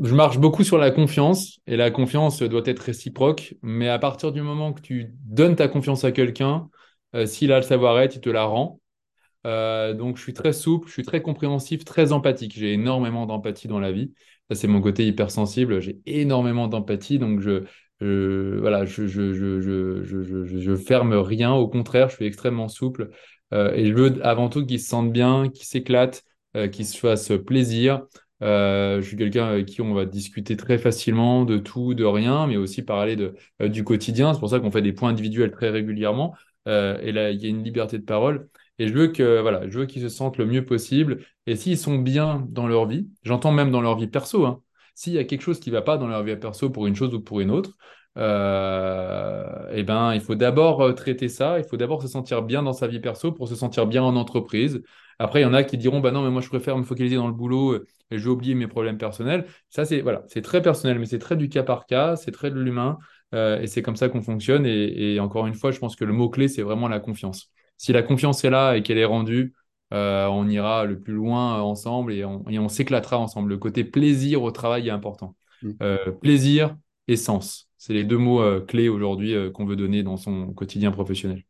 [0.00, 3.54] Je marche beaucoup sur la confiance et la confiance doit être réciproque.
[3.62, 6.68] Mais à partir du moment que tu donnes ta confiance à quelqu'un,
[7.14, 8.80] euh, s'il a le savoir-être, il te la rend.
[9.46, 12.52] Euh, donc, je suis très souple, je suis très compréhensif, très empathique.
[12.56, 14.12] J'ai énormément d'empathie dans la vie.
[14.52, 15.80] C'est mon côté hypersensible.
[15.80, 17.64] J'ai énormément d'empathie, donc je,
[18.00, 20.00] voilà, je, je, je,
[20.60, 21.52] je, ferme rien.
[21.52, 23.10] Au contraire, je suis extrêmement souple.
[23.52, 26.22] Euh, et je veux avant tout qu'ils se sentent bien, qu'ils s'éclatent,
[26.56, 28.02] euh, qu'ils se fassent plaisir.
[28.42, 32.46] Euh, je suis quelqu'un avec qui on va discuter très facilement de tout, de rien,
[32.46, 34.32] mais aussi parler de, du quotidien.
[34.32, 36.34] C'est pour ça qu'on fait des points individuels très régulièrement.
[36.66, 38.48] et là, il y a une liberté de parole.
[38.78, 41.24] Et je veux que voilà, je veux qu'ils se sentent le mieux possible.
[41.46, 44.62] Et s'ils sont bien dans leur vie, j'entends même dans leur vie perso, hein,
[44.94, 46.96] s'il y a quelque chose qui ne va pas dans leur vie perso pour une
[46.96, 47.76] chose ou pour une autre,
[48.18, 51.58] euh, eh ben, il faut d'abord euh, traiter ça.
[51.58, 54.16] Il faut d'abord se sentir bien dans sa vie perso pour se sentir bien en
[54.16, 54.82] entreprise.
[55.20, 57.16] Après, il y en a qui diront, bah non, mais moi je préfère me focaliser
[57.16, 59.46] dans le boulot euh, et je vais oublier mes problèmes personnels.
[59.68, 62.50] Ça, c'est voilà, c'est très personnel, mais c'est très du cas par cas, c'est très
[62.50, 62.98] de l'humain,
[63.32, 64.64] et c'est comme ça qu'on fonctionne.
[64.66, 67.92] et, encore une fois, je pense que le mot clé, c'est vraiment la confiance si
[67.92, 69.54] la confiance est là et qu'elle est rendue,
[69.94, 73.50] euh, on ira le plus loin ensemble et on, s'éclatera ensemble.
[73.50, 75.34] Le côté plaisir au travail est important.
[75.62, 75.70] Mm.
[75.82, 80.18] Euh, plaisir et sens, c'est les deux mots euh, clés aujourd'hui qu'on veut donner dans
[80.18, 81.44] son quotidien professionnel.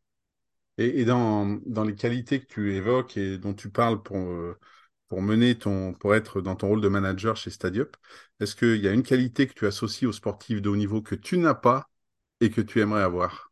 [0.77, 4.31] Et, dans, les qualités que tu évoques et dont tu parles pour,
[5.09, 7.97] pour mener ton, pour être dans ton rôle de manager chez Stadiup,
[8.39, 11.15] est-ce qu'il y a une qualité que tu associes aux sportifs de haut niveau que
[11.15, 11.89] tu n'as pas
[12.39, 13.48] et que tu aimerais avoir?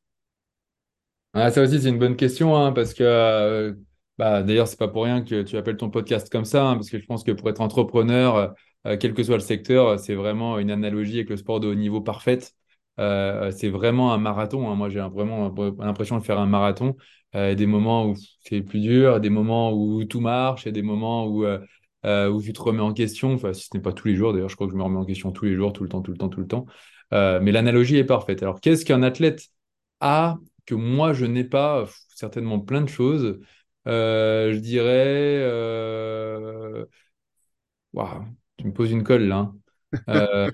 [1.37, 3.73] Ah, ça aussi, c'est une bonne question, hein, parce que euh,
[4.17, 6.99] bah, d'ailleurs, pas pour rien que tu appelles ton podcast comme ça, hein, parce que
[6.99, 10.71] je pense que pour être entrepreneur, euh, quel que soit le secteur, c'est vraiment une
[10.71, 12.53] analogie avec le sport de haut niveau parfaite.
[12.99, 14.69] Euh, c'est vraiment un marathon.
[14.69, 14.75] Hein.
[14.75, 16.95] Moi, j'ai vraiment l'impression de faire un marathon.
[17.33, 21.45] des moments où c'est plus dur, des moments où tout marche, et des moments où
[22.07, 24.31] euh, où tu te remets en question, enfin, si ce n'est pas tous les jours,
[24.33, 26.01] d'ailleurs, je crois que je me remets en question tous les jours, tout le temps,
[26.01, 26.65] tout le temps, tout le temps.
[27.13, 28.43] Euh, mais l'analogie est parfaite.
[28.43, 29.47] Alors, qu'est-ce qu'un athlète
[29.99, 33.39] a que moi, je n'ai pas Certainement plein de choses.
[33.87, 35.43] Euh, je dirais.
[37.93, 38.25] Waouh,
[38.57, 39.51] tu me poses une colle là.
[40.07, 40.49] Hein.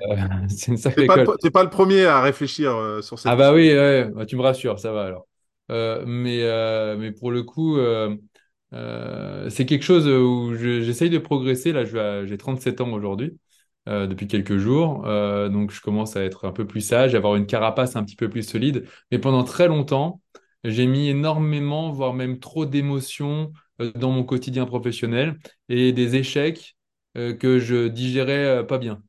[0.49, 1.37] c'est une sacrée pas, colle.
[1.43, 4.41] le, pas le premier à réfléchir sur cette Ah bah oui, ouais, bah, tu me
[4.41, 5.27] rassures, ça va alors.
[5.69, 6.43] mais,
[6.97, 7.77] mais pour le coup,
[8.73, 11.71] euh, c'est quelque chose où j'essaye de progresser.
[11.71, 11.85] Là,
[12.25, 13.37] j'ai 37 ans aujourd'hui,
[13.87, 15.05] euh, depuis quelques jours.
[15.05, 18.15] Euh, donc, je commence à être un peu plus sage, avoir une carapace un petit
[18.15, 18.85] peu plus solide.
[19.11, 20.21] Mais pendant très longtemps,
[20.63, 23.51] j'ai mis énormément, voire même trop d'émotions
[23.95, 26.77] dans mon quotidien professionnel et des échecs
[27.15, 29.03] que je digérais pas bien.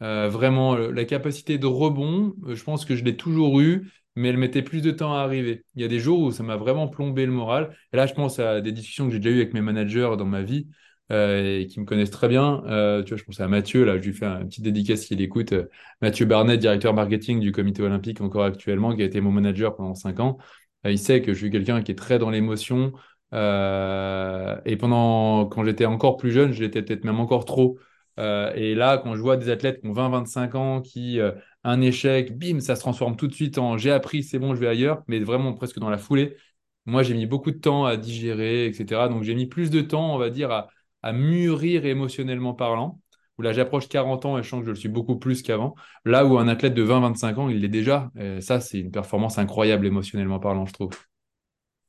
[0.00, 4.62] vraiment, la capacité de rebond, je pense que je l'ai toujours eu mais elle mettait
[4.62, 5.64] plus de temps à arriver.
[5.74, 7.76] Il y a des jours où ça m'a vraiment plombé le moral.
[7.92, 10.24] Et là, je pense à des discussions que j'ai déjà eues avec mes managers dans
[10.24, 10.68] ma vie
[11.10, 12.62] euh, et qui me connaissent très bien.
[12.66, 15.20] Euh, tu vois, je pense à Mathieu, là, je lui fais un petit dédicace s'il
[15.22, 15.52] écoute.
[15.52, 15.64] Euh,
[16.02, 19.94] Mathieu Barnett, directeur marketing du comité olympique encore actuellement, qui a été mon manager pendant
[19.94, 20.38] cinq ans.
[20.84, 22.92] il sait que je suis quelqu'un qui est très dans l'émotion.
[23.32, 27.78] et pendant, quand j'étais encore plus jeune, je l'étais peut-être même encore trop.
[28.18, 31.20] et là, quand je vois des athlètes qui ont 20-25 ans, qui
[31.64, 34.60] un échec, bim, ça se transforme tout de suite en j'ai appris, c'est bon, je
[34.60, 36.36] vais ailleurs, mais vraiment presque dans la foulée.
[36.86, 39.08] Moi, j'ai mis beaucoup de temps à digérer, etc.
[39.08, 40.68] Donc, j'ai mis plus de temps, on va dire, à,
[41.12, 43.00] mûrir émotionnellement parlant.
[43.38, 45.76] Où là, j'approche 40 ans et je sens que je le suis beaucoup plus qu'avant.
[46.04, 48.10] Là où un athlète de 20-25 ans, il l'est déjà.
[48.16, 50.90] Et ça, c'est une performance incroyable émotionnellement parlant, je trouve.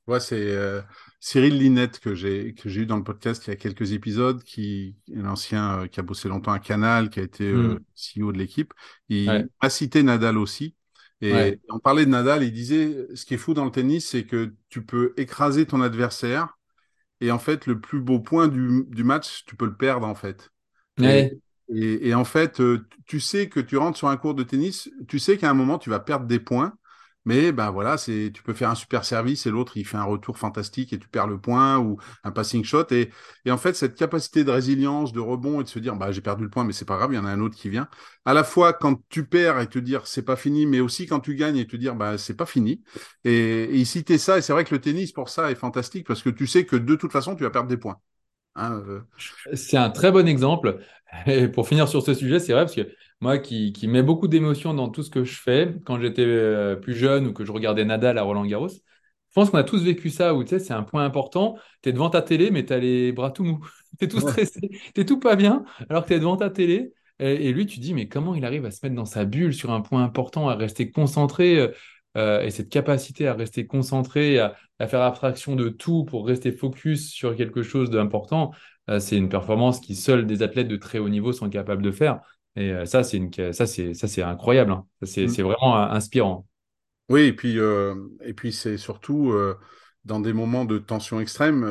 [0.10, 0.82] Ouais, c'est euh,
[1.20, 4.42] Cyril Linette que j'ai que j'ai eu dans le podcast il y a quelques épisodes,
[4.42, 8.22] qui est l'ancien euh, qui a bossé longtemps à Canal, qui a été euh, hmm.
[8.24, 8.74] CEO de l'équipe.
[9.10, 10.76] Il a cité Nadal aussi.
[11.22, 14.24] Et on parlait de Nadal, il disait ce qui est fou dans le tennis, c'est
[14.24, 16.58] que tu peux écraser ton adversaire
[17.22, 20.16] et en fait le plus beau point du, du match, tu peux le perdre en
[20.16, 20.52] fait.
[21.72, 22.62] Et, et, en fait,
[23.06, 25.78] tu sais que tu rentres sur un cours de tennis, tu sais qu'à un moment
[25.78, 26.78] tu vas perdre des points
[27.30, 30.04] mais ben voilà, c'est tu peux faire un super service et l'autre il fait un
[30.04, 33.12] retour fantastique et tu perds le point ou un passing shot et,
[33.52, 36.44] en fait cette capacité de résilience, de rebond et de se dire bah j'ai perdu
[36.44, 37.88] le point mais c'est pas grave, il y en a un autre qui vient.
[38.26, 41.20] À la fois quand tu perds et te dire c'est pas fini, mais aussi quand
[41.20, 42.82] tu gagnes et te dire bah c'est pas fini.
[43.26, 43.32] Et,
[43.66, 46.24] et ici t'es ça et c'est vrai que le tennis pour ça est fantastique parce
[46.24, 48.00] que tu sais que de toute façon tu vas perdre des points.
[48.56, 49.02] Hein, euh.
[49.54, 50.80] C'est un très bon exemple.
[51.28, 52.90] Et pour finir sur ce sujet, c'est vrai parce que
[53.22, 56.76] moi qui, qui mets beaucoup d'émotions dans tout ce que je fais, quand j'étais euh,
[56.76, 59.84] plus jeune ou que je regardais Nadal à Roland Garros, je pense qu'on a tous
[59.84, 61.58] vécu ça où tu sais, c'est un point important.
[61.84, 63.60] Tu es devant ta télé, mais tu as les bras tout mous.
[64.00, 64.60] tu es tout stressé,
[64.96, 66.94] tu tout pas bien, alors que tu es devant ta télé.
[67.22, 69.72] Et, lui, tu dis, mais comment il arrive à se mettre dans sa bulle sur
[69.72, 71.68] un point important, à rester concentré euh,
[72.16, 76.54] euh, et cette capacité à rester concentré, à, à, faire abstraction de tout pour rester
[76.54, 78.52] focus sur quelque chose d'important,
[79.00, 82.22] c'est une performance qui seuls des athlètes de très haut niveau sont capables de faire.
[82.60, 84.72] Et euh, ça, c'est une, ça, c'est, ça, c'est incroyable.
[84.72, 84.86] Hein.
[85.04, 85.30] C'est, mm.
[85.30, 86.46] c'est vraiment inspirant.
[87.08, 89.56] Oui, et puis, euh, et puis c'est surtout euh,
[90.04, 91.66] dans des moments de tension extrême.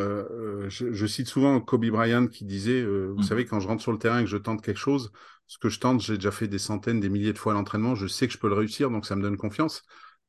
[0.69, 3.23] Je, cite souvent Kobe Bryant qui disait, vous mm.
[3.23, 5.13] savez, quand je rentre sur le terrain et que je tente quelque chose,
[5.47, 8.07] ce que je tente, j'ai déjà fait des centaines, des milliers de fois l'entraînement, je
[8.07, 9.83] sais que je peux le réussir, donc ça me donne confiance.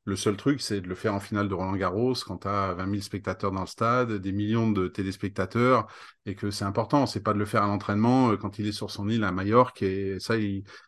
[0.06, 2.72] Le seul truc, c'est de le faire en finale de Roland Garros quand tu as
[2.74, 5.86] 20 000 spectateurs dans le stade, des millions de téléspectateurs,
[6.26, 7.06] et que c'est important.
[7.06, 9.30] C'est pas de le faire à l'entraînement euh, quand il est sur son île à
[9.30, 9.82] Majorque.
[9.82, 10.36] Et ça,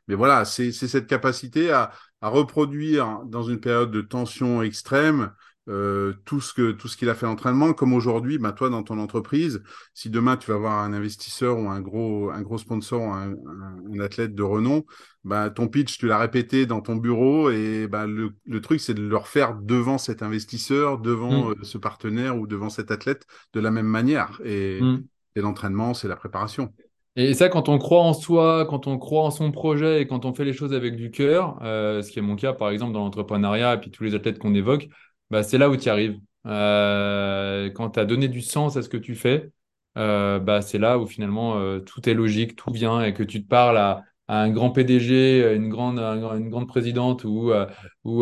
[0.09, 5.33] Mais voilà, c'est cette capacité à, à reproduire dans une période de tension extrême
[5.68, 8.83] euh, tout ce que tout ce qu'il a fait l'entraînement comme aujourd'hui bah toi dans
[8.83, 9.62] ton entreprise
[9.94, 14.01] si demain tu vas avoir un investisseur ou un gros un gros sponsor un, un,
[14.01, 14.85] athlète de renom
[15.22, 18.94] bah ton pitch tu l'as répété dans ton bureau et bah le, le truc c'est
[18.94, 21.51] de le refaire devant cet investisseur devant mm.
[21.51, 25.05] euh, ce partenaire ou devant cet athlète de la même manière et, mm.
[25.37, 26.72] et l'entraînement c'est la préparation
[27.14, 30.25] et ça, quand on croit en soi, quand on croit en son projet et quand
[30.25, 32.94] on fait les choses avec du cœur, euh, ce qui est mon cas par exemple
[32.94, 34.88] dans l'entrepreneuriat et puis tous les athlètes qu'on évoque,
[35.32, 36.20] bah, c'est là où tu arrives.
[36.46, 39.50] Euh, quand tu as donné du sens à ce que tu fais,
[39.98, 43.42] euh, bah, c'est là où finalement euh, tout est logique, tout vient et que tu
[43.42, 45.98] te parles à, un grand PDG, une grande,
[46.68, 47.52] présidente ou,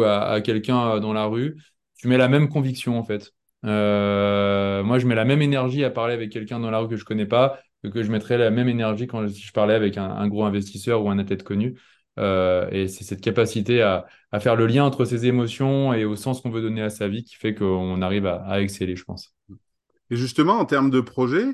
[0.02, 1.56] à, quelqu'un dans la rue,
[1.98, 3.32] tu mets la même conviction en fait.
[3.62, 7.04] moi, je mets la même énergie à parler avec quelqu'un dans la rue que je
[7.04, 7.60] connais pas
[7.94, 11.10] que je mettrais la même énergie quand je parlais avec un, un gros investisseur ou
[11.10, 11.76] un athlète connu.
[12.18, 14.06] Euh, et c'est cette capacité à,
[14.40, 17.24] faire le lien entre ses émotions et au sens qu'on veut donner à sa vie
[17.24, 19.34] qui fait qu'on arrive à, exceller, je pense.
[20.10, 21.46] Et justement, en termes de projet,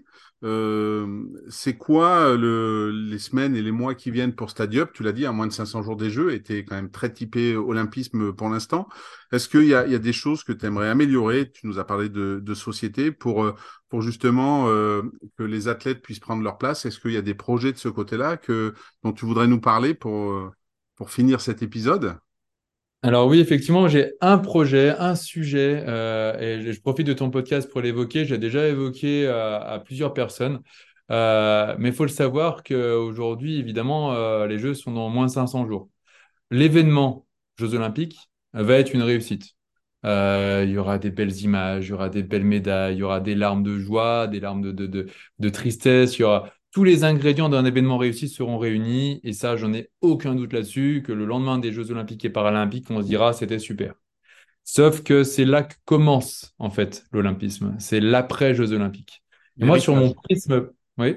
[0.42, 5.26] c'est quoi le, les semaines et les mois qui viennent pour Stadium Tu l'as dit,
[5.26, 8.88] à moins de 500 jours des Jeux, était quand même très typé olympisme pour l'instant.
[9.32, 11.50] Est-ce qu'il y y a des choses que tu aimerais améliorer?
[11.50, 13.54] Tu nous as parlé de, de société pour, euh,
[13.88, 15.02] pour justement euh,
[15.38, 16.84] que les athlètes puissent prendre leur place.
[16.86, 19.94] Est-ce qu'il y a des projets de ce côté-là que, dont tu voudrais nous parler
[19.94, 20.50] pour, euh,
[20.96, 22.18] pour finir cet épisode?
[23.06, 27.70] Alors oui, effectivement, j'ai un projet, un sujet, euh, et je profite de ton podcast
[27.70, 28.24] pour l'évoquer.
[28.24, 30.60] J'ai déjà évoqué à, à plusieurs personnes,
[31.12, 35.30] euh, mais il faut le savoir qu'aujourd'hui, évidemment, euh, les Jeux sont dans moins de
[35.30, 35.88] 500 jours.
[36.50, 37.26] L'événement
[37.58, 38.18] Jeux Olympiques
[38.54, 39.54] va être une réussite.
[40.04, 43.02] Euh, il y aura des belles images, il y aura des belles médailles, il y
[43.04, 46.52] aura des larmes de joie, des larmes de, de, de, de tristesse, il y aura
[46.76, 49.18] tous les ingrédients d'un événement réussi seront réunis.
[49.24, 52.90] Et ça, j'en ai aucun doute là-dessus, que le lendemain des Jeux Olympiques et Paralympiques,
[52.90, 53.94] on se dira c'était super.
[54.62, 57.74] Sauf que c'est là que commence, en fait, l'Olympisme.
[57.78, 59.22] C'est l'après-Jeux Olympiques.
[59.58, 60.68] Et moi, sur mon prisme,
[60.98, 61.16] oui.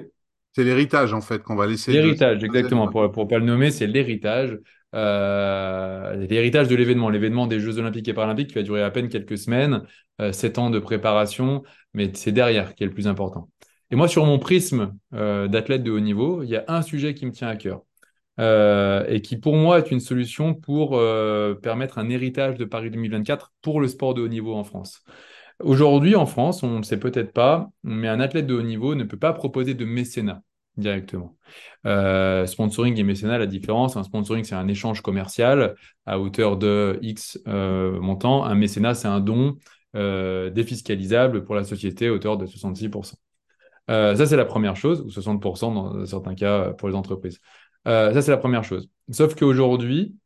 [0.52, 1.92] C'est l'héritage, en fait, qu'on va laisser.
[1.92, 2.46] L'héritage, de...
[2.46, 2.88] exactement.
[2.88, 4.58] Pour ne pas le nommer, c'est l'héritage.
[4.94, 9.10] Euh, l'héritage de l'événement, l'événement des Jeux Olympiques et Paralympiques qui va durer à peine
[9.10, 9.82] quelques semaines,
[10.22, 13.50] euh, sept ans de préparation, mais c'est derrière qui est le plus important.
[13.90, 17.14] Et moi, sur mon prisme euh, d'athlète de haut niveau, il y a un sujet
[17.14, 17.82] qui me tient à cœur
[18.38, 22.90] euh, et qui, pour moi, est une solution pour euh, permettre un héritage de Paris
[22.90, 25.02] 2024 pour le sport de haut niveau en France.
[25.60, 29.04] Aujourd'hui, en France, on ne sait peut-être pas, mais un athlète de haut niveau ne
[29.04, 30.42] peut pas proposer de mécénat
[30.76, 31.36] directement.
[31.84, 35.74] Sponsoring et mécénat, la différence, un sponsoring, c'est un échange commercial
[36.06, 38.44] à hauteur de X euh, montant.
[38.44, 39.56] Un mécénat, c'est un don
[39.92, 43.14] défiscalisable pour la société à hauteur de 66%.
[43.88, 47.40] Euh, ça, c'est la première chose, ou 60% dans certains cas pour les entreprises.
[47.88, 48.88] Euh, ça, c'est la première chose.
[49.10, 50.16] Sauf qu'aujourd'hui,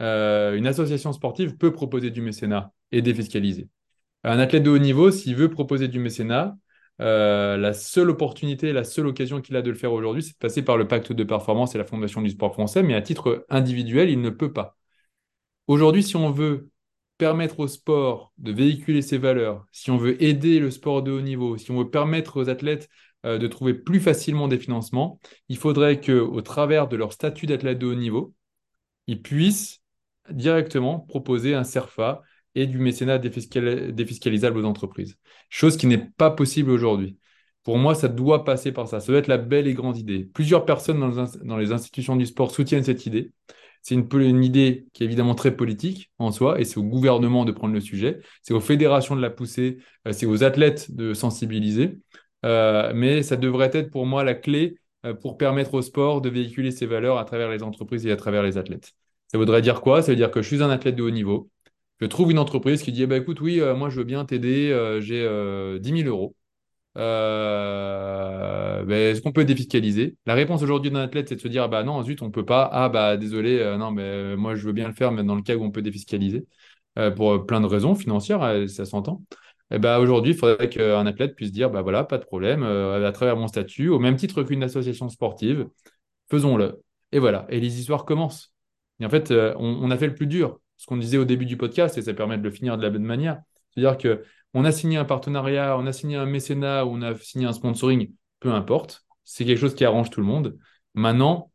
[0.00, 3.68] euh, une association sportive peut proposer du mécénat et défiscaliser.
[4.24, 6.56] Un athlète de haut niveau, s'il veut proposer du mécénat,
[7.00, 10.38] euh, la seule opportunité, la seule occasion qu'il a de le faire aujourd'hui, c'est de
[10.38, 13.46] passer par le pacte de performance et la Fondation du sport français, mais à titre
[13.48, 14.76] individuel, il ne peut pas.
[15.66, 16.70] Aujourd'hui, si on veut
[17.18, 21.20] permettre au sport de véhiculer ses valeurs, si on veut aider le sport de haut
[21.20, 22.88] niveau, si on veut permettre aux athlètes
[23.26, 27.78] euh, de trouver plus facilement des financements, il faudrait qu'au travers de leur statut d'athlète
[27.78, 28.34] de haut niveau,
[29.08, 29.82] ils puissent
[30.30, 32.22] directement proposer un CERFA
[32.54, 35.16] et du mécénat défiscal défiscalisable aux entreprises.
[35.48, 37.18] Chose qui n'est pas possible aujourd'hui.
[37.64, 39.00] Pour moi, ça doit passer par ça.
[39.00, 40.24] Ça doit être la belle et grande idée.
[40.24, 43.32] Plusieurs personnes dans les institutions du sport soutiennent cette idée.
[43.82, 47.52] C'est une, idée qui est évidemment très politique en soi, et c'est au gouvernement de
[47.52, 51.98] prendre le sujet, c'est aux fédérations de la pousser, euh, c'est aux athlètes de sensibiliser.
[52.44, 56.28] Euh, mais ça devrait être pour moi la clé euh, pour permettre au sport de
[56.28, 58.92] véhiculer ses valeurs à travers les entreprises et à travers les athlètes.
[59.28, 60.02] Ça voudrait dire quoi?
[60.02, 61.50] Ça veut dire que je suis un athlète de haut niveau.
[62.00, 64.98] Je trouve une entreprise qui dit eh ben, écoute, oui, moi je veux bien t'aider,
[65.00, 66.34] j'ai 10 000 euros.
[66.98, 70.16] Euh, ben, est-ce qu'on peut défiscaliser?
[70.26, 72.44] La réponse aujourd'hui d'un athlète, c'est de se dire ah bah non, zut, on peut
[72.44, 72.68] pas.
[72.72, 75.42] Ah bah désolé, euh, non, mais moi je veux bien le faire, mais dans le
[75.42, 76.46] cas où on peut défiscaliser,
[76.98, 79.22] euh, pour plein de raisons financières, ça s'entend.
[79.70, 83.06] Eh ben, aujourd'hui, il faudrait qu'un athlète puisse dire bah voilà, pas de problème, euh,
[83.06, 85.68] à travers mon statut, au même titre qu'une association sportive,
[86.30, 86.82] faisons-le.
[87.12, 88.52] Et voilà, et les histoires commencent.
[89.00, 91.46] Et en fait, euh, on, a fait le plus dur, ce qu'on disait au début
[91.46, 93.40] du podcast, et ça permet de le finir de la bonne manière.
[93.70, 94.24] C'est-à-dire que
[94.58, 98.12] on a signé un partenariat, on a signé un mécénat, on a signé un sponsoring,
[98.40, 100.58] peu importe, c'est quelque chose qui arrange tout le monde.
[100.94, 101.52] Maintenant,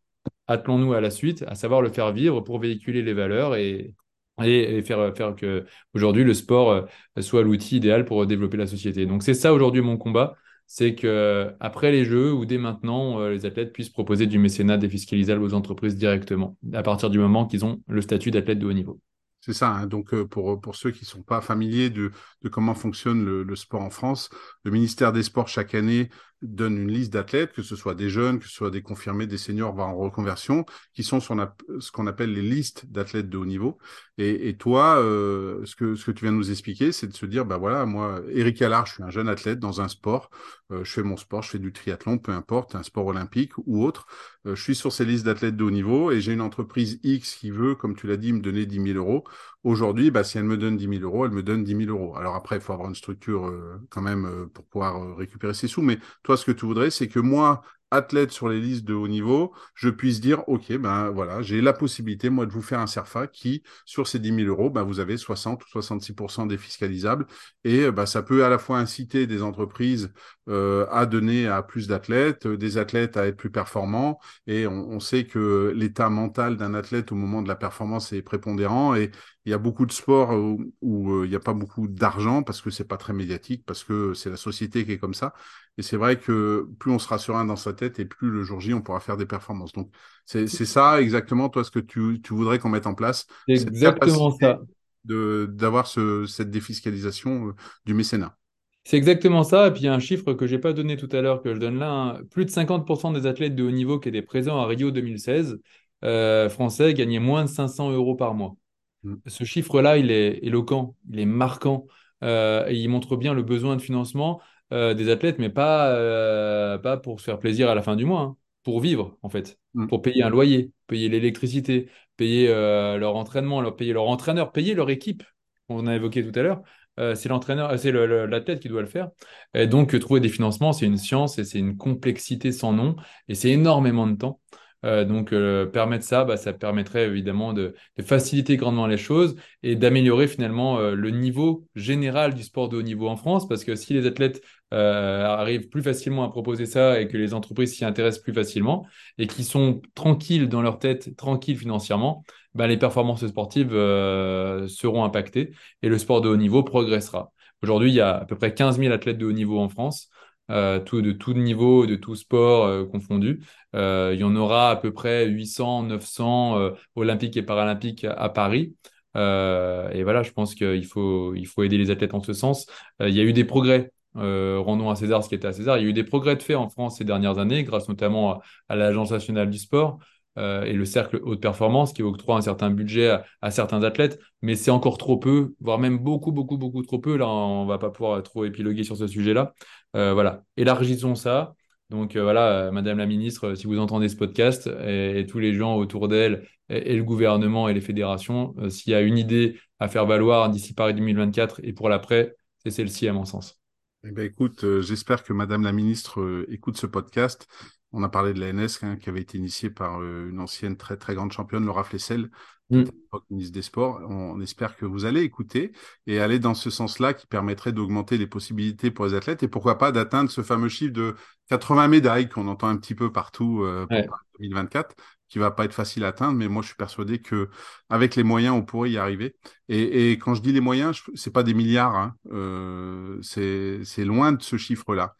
[0.48, 3.94] attelons-nous à la suite, à savoir le faire vivre pour véhiculer les valeurs et,
[4.42, 9.06] et, faire, faire que aujourd'hui le sport euh, soit l'outil idéal pour développer la société.
[9.06, 10.36] Donc c'est ça aujourd'hui mon combat,
[10.66, 14.78] c'est que après les Jeux ou dès maintenant, euh, les athlètes puissent proposer du mécénat
[14.78, 18.74] défiscalisable aux entreprises directement, à partir du moment qu'ils ont le statut d'athlète de haut
[18.74, 19.02] niveau.
[19.46, 19.72] C'est ça.
[19.72, 19.88] Hein.
[19.88, 22.12] Donc, euh, pour, pour ceux qui ne sont pas familiers de,
[22.44, 24.30] de comment fonctionne le, sport en France,
[24.64, 26.10] le ministère des Sports, chaque année,
[26.44, 29.38] donne une liste d'athlètes, que ce soit des jeunes, que ce soit des confirmés, des
[29.38, 31.48] seniors, voire en reconversion, qui sont son,
[31.80, 33.78] ce qu'on appelle les listes d'athlètes de haut niveau.
[34.18, 37.16] Et, et toi, euh, ce, que, ce que tu viens de nous expliquer, c'est de
[37.16, 40.30] se dire, bah voilà, moi, Eric Allard, je suis un jeune athlète dans un sport,
[40.72, 43.84] euh, je fais mon sport, je fais du triathlon, peu importe, un sport olympique ou
[43.84, 44.06] autre,
[44.46, 47.36] euh, je suis sur ces listes d'athlètes de haut niveau et j'ai une entreprise X
[47.36, 49.24] qui veut, comme tu l'as dit, me donner 10 000 euros.
[49.64, 52.16] Aujourd'hui, bah, si elle me donne 10 000 euros, elle me donne 10 000 euros.
[52.18, 55.70] Alors après, il faut avoir une structure euh, quand même euh, pour pouvoir récupérer ses
[55.70, 58.94] sous, mais toi, ce que tu voudrais, c'est que moi, athlète sur les listes de
[58.94, 62.80] haut niveau, je puisse dire, OK, ben voilà, j'ai la possibilité, moi, de vous faire
[62.80, 67.26] un CERFA qui, sur ces 10 000 euros, ben, vous avez 60 ou 66% défiscalisables.
[67.64, 70.12] Et ben, ça peut à la fois inciter des entreprises
[70.50, 74.20] euh, à donner à plus d'athlètes, euh, des athlètes à être plus performants.
[74.48, 78.22] Et on, on sait que l'état mental d'un athlète au moment de la performance est
[78.22, 78.96] prépondérant.
[78.96, 79.12] Et
[79.46, 82.44] il y a beaucoup de sports où, où euh, il n'y a pas beaucoup d'argent
[82.44, 85.34] parce que c'est pas très médiatique, parce que c'est la société qui est comme ça.
[85.78, 88.60] Et c'est vrai que plus on sera serein dans sa tête et plus le jour
[88.60, 89.74] J, on pourra faire des performances.
[89.74, 89.92] Donc,
[90.26, 93.26] c'est ça exactement, toi, ce que tu, tu voudrais qu'on mette en place.
[93.48, 94.60] Exactement ça.
[95.06, 97.52] D'avoir ce, cette défiscalisation euh,
[97.86, 98.38] du mécénat.
[98.84, 99.68] C'est exactement ça.
[99.68, 101.42] Et puis, il y a un chiffre que je n'ai pas donné tout à l'heure,
[101.42, 101.90] que je donne là.
[101.90, 102.22] Hein.
[102.30, 105.60] Plus de 50% des athlètes de haut niveau qui étaient présents à Rio 2016,
[106.04, 108.56] euh, français, gagnaient moins de 500 euros par mois.
[109.04, 109.16] Mm.
[109.28, 111.88] Ce chiffre-là, il est éloquent, il est marquant.
[112.24, 116.98] Euh, et il montre bien le besoin de financement euh, des athlètes, mais pas, pas
[116.98, 118.38] pour se faire plaisir à la fin du mois, hein.
[118.64, 119.88] pour vivre, en fait, mm.
[119.88, 124.90] pour payer un loyer, payer l'électricité, payer leur entraînement, leur, payer leur entraîneur, payer leur
[124.90, 125.24] équipe,
[125.70, 126.62] on a évoqué tout à l'heure.
[127.00, 129.10] Euh, c'est l'entraîneur, euh, c'est l'athlète qui doit le faire.
[129.54, 132.96] Et donc, trouver des financements, c'est une science et c'est une complexité sans nom
[133.28, 134.40] et c'est énormément de temps.
[134.86, 135.34] Euh, donc,
[135.72, 137.74] permettre ça, bah, ça permettrait évidemment de,
[138.06, 143.08] faciliter grandement les choses et d'améliorer finalement le niveau général du sport de haut niveau
[143.08, 143.48] en France.
[143.48, 144.42] Parce que si les athlètes
[144.72, 148.86] arrivent plus facilement à proposer ça et que les entreprises s'y intéressent plus facilement
[149.18, 152.26] et qui sont tranquilles dans leur tête, tranquilles financièrement,
[152.56, 155.52] bah, les performances sportives euh, seront impactées
[155.82, 157.32] et le sport de haut niveau progressera.
[157.62, 160.10] Aujourd'hui, il y a à peu près 15 000 athlètes de haut niveau en France,
[160.52, 163.42] euh, tout, de tout niveau, de tout sport euh, confondu.
[163.74, 168.76] il y en aura à peu près 800, 900 olympiques et paralympiques à, Paris.
[169.16, 172.68] et voilà, je pense qu'il faut, il faut aider les athlètes en ce sens.
[173.00, 175.78] il y a eu des progrès rendons à César ce qui était à César.
[175.80, 178.42] Il y a eu des progrès de fait en France ces dernières années, grâce notamment
[178.70, 179.98] à l'Agence nationale du sport.
[180.38, 184.56] Euh, et le cercle haute performance qui octroie un certain budget à, certains athlètes, mais
[184.56, 187.18] c'est encore trop peu, voire même beaucoup, beaucoup, beaucoup trop peu.
[187.18, 189.54] Là, on va pas pouvoir trop épiloguer sur ce sujet-là.
[189.96, 191.54] Euh, voilà, élargissons ça.
[191.90, 195.76] Donc euh, voilà, Madame la Ministre, si vous entendez ce podcast et, tous les gens
[195.76, 200.08] autour d'elle et, le gouvernement et les fédérations, s'il y a une idée à faire
[200.08, 203.60] valoir d'ici Paris 2024 et pour l'après, c'est celle-ci à mon sens.
[204.06, 207.48] Eh ben, écoute, j'espère que Madame la Ministre écoute ce podcast
[207.94, 210.76] on a parlé de la NS hein, qui avait été initiée par euh, une ancienne
[210.76, 212.30] très très grande championne, Laura Flessel,
[212.72, 212.84] mm.
[213.30, 214.02] ministre des Sports.
[214.10, 215.72] On, espère que vous allez écouter
[216.08, 219.78] et aller dans ce sens-là qui permettrait d'augmenter les possibilités pour les athlètes et pourquoi
[219.78, 221.16] pas d'atteindre ce fameux chiffre de
[221.50, 224.96] 80 médailles qu'on entend un petit peu partout euh, pour 2024
[225.30, 227.50] qui va pas être facile à atteindre, mais moi je suis persuadé que
[227.90, 229.36] avec les moyens, on pourrait y arriver.
[229.68, 232.16] Et, quand je dis les moyens, c'est pas des milliards, hein.
[232.32, 235.16] euh, c'est loin de ce chiffre-là.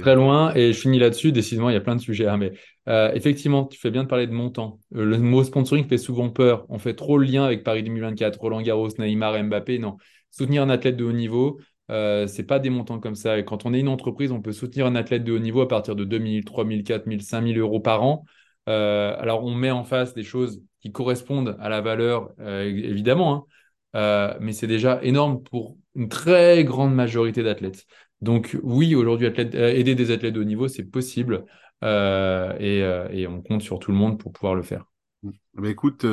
[0.00, 1.32] Très loin, et je finis là-dessus.
[1.32, 2.26] Décidément, il y a plein de sujets.
[2.26, 2.52] Hein, mais
[2.88, 4.80] euh, effectivement, tu fais bien de parler de montant.
[4.94, 6.66] Euh, le mot sponsoring fait souvent peur.
[6.68, 9.78] On fait trop le lien avec Paris 2024, Roland Garros, Neymar, Mbappé.
[9.78, 9.96] Non,
[10.30, 13.42] soutenir un athlète de haut niveau, euh, c'est pas des montants comme ça.
[13.42, 15.94] Quand on est une entreprise, on peut soutenir un athlète de haut niveau à partir
[15.94, 18.24] de 2000, 3000, 4000, 5000 euros par an.
[18.68, 23.46] Euh, alors, on met en face des choses qui correspondent à la valeur, évidemment,
[23.94, 24.36] hein.
[24.40, 27.86] mais c'est déjà énorme pour une très grande majorité d'athlètes.
[28.20, 31.44] Donc oui, aujourd'hui, euh, aider des athlètes de haut niveau, c'est possible
[31.84, 34.84] euh, euh, et, on compte sur tout le monde pour pouvoir le faire.
[35.24, 36.06] Eh ben, écoute,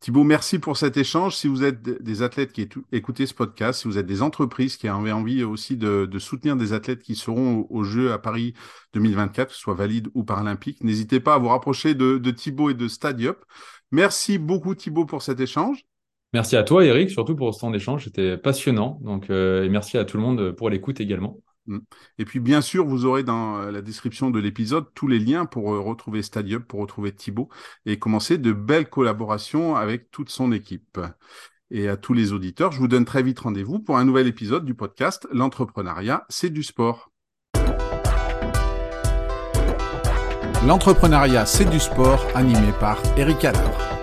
[0.00, 1.36] Thibaut, merci pour cet échange.
[1.36, 4.88] Si vous êtes des athlètes qui écoutez ce podcast, si vous êtes des entreprises qui
[4.88, 8.54] avaient envie aussi de, soutenir des athlètes qui seront aux Jeux à Paris
[8.94, 12.70] 2024, que ce soit valide ou paralympique, n'hésitez pas à vous rapprocher de, de Thibaut
[12.70, 13.44] et de Stadiup.
[13.90, 15.84] Merci beaucoup Thibaut pour cet échange.
[16.34, 18.04] Merci à toi, Eric, surtout pour ce temps d'échange.
[18.04, 18.98] C'était passionnant.
[19.02, 21.38] Donc, euh, et merci à tout le monde pour l'écoute également.
[21.66, 21.78] Mm.
[22.18, 25.46] Et puis, bien sûr, vous aurez dans euh, la description de l'épisode tous les liens
[25.46, 27.48] pour euh, retrouver Stadium, pour retrouver Thibaut
[27.86, 30.98] et commencer de belles collaborations avec toute son équipe.
[31.70, 34.64] Et à tous les auditeurs, je vous donne très vite rendez-vous pour un nouvel épisode
[34.64, 37.10] du podcast L'entrepreneuriat, c'est du sport.
[40.66, 43.93] L'entrepreneuriat, c'est du sport, animé par Eric Adler.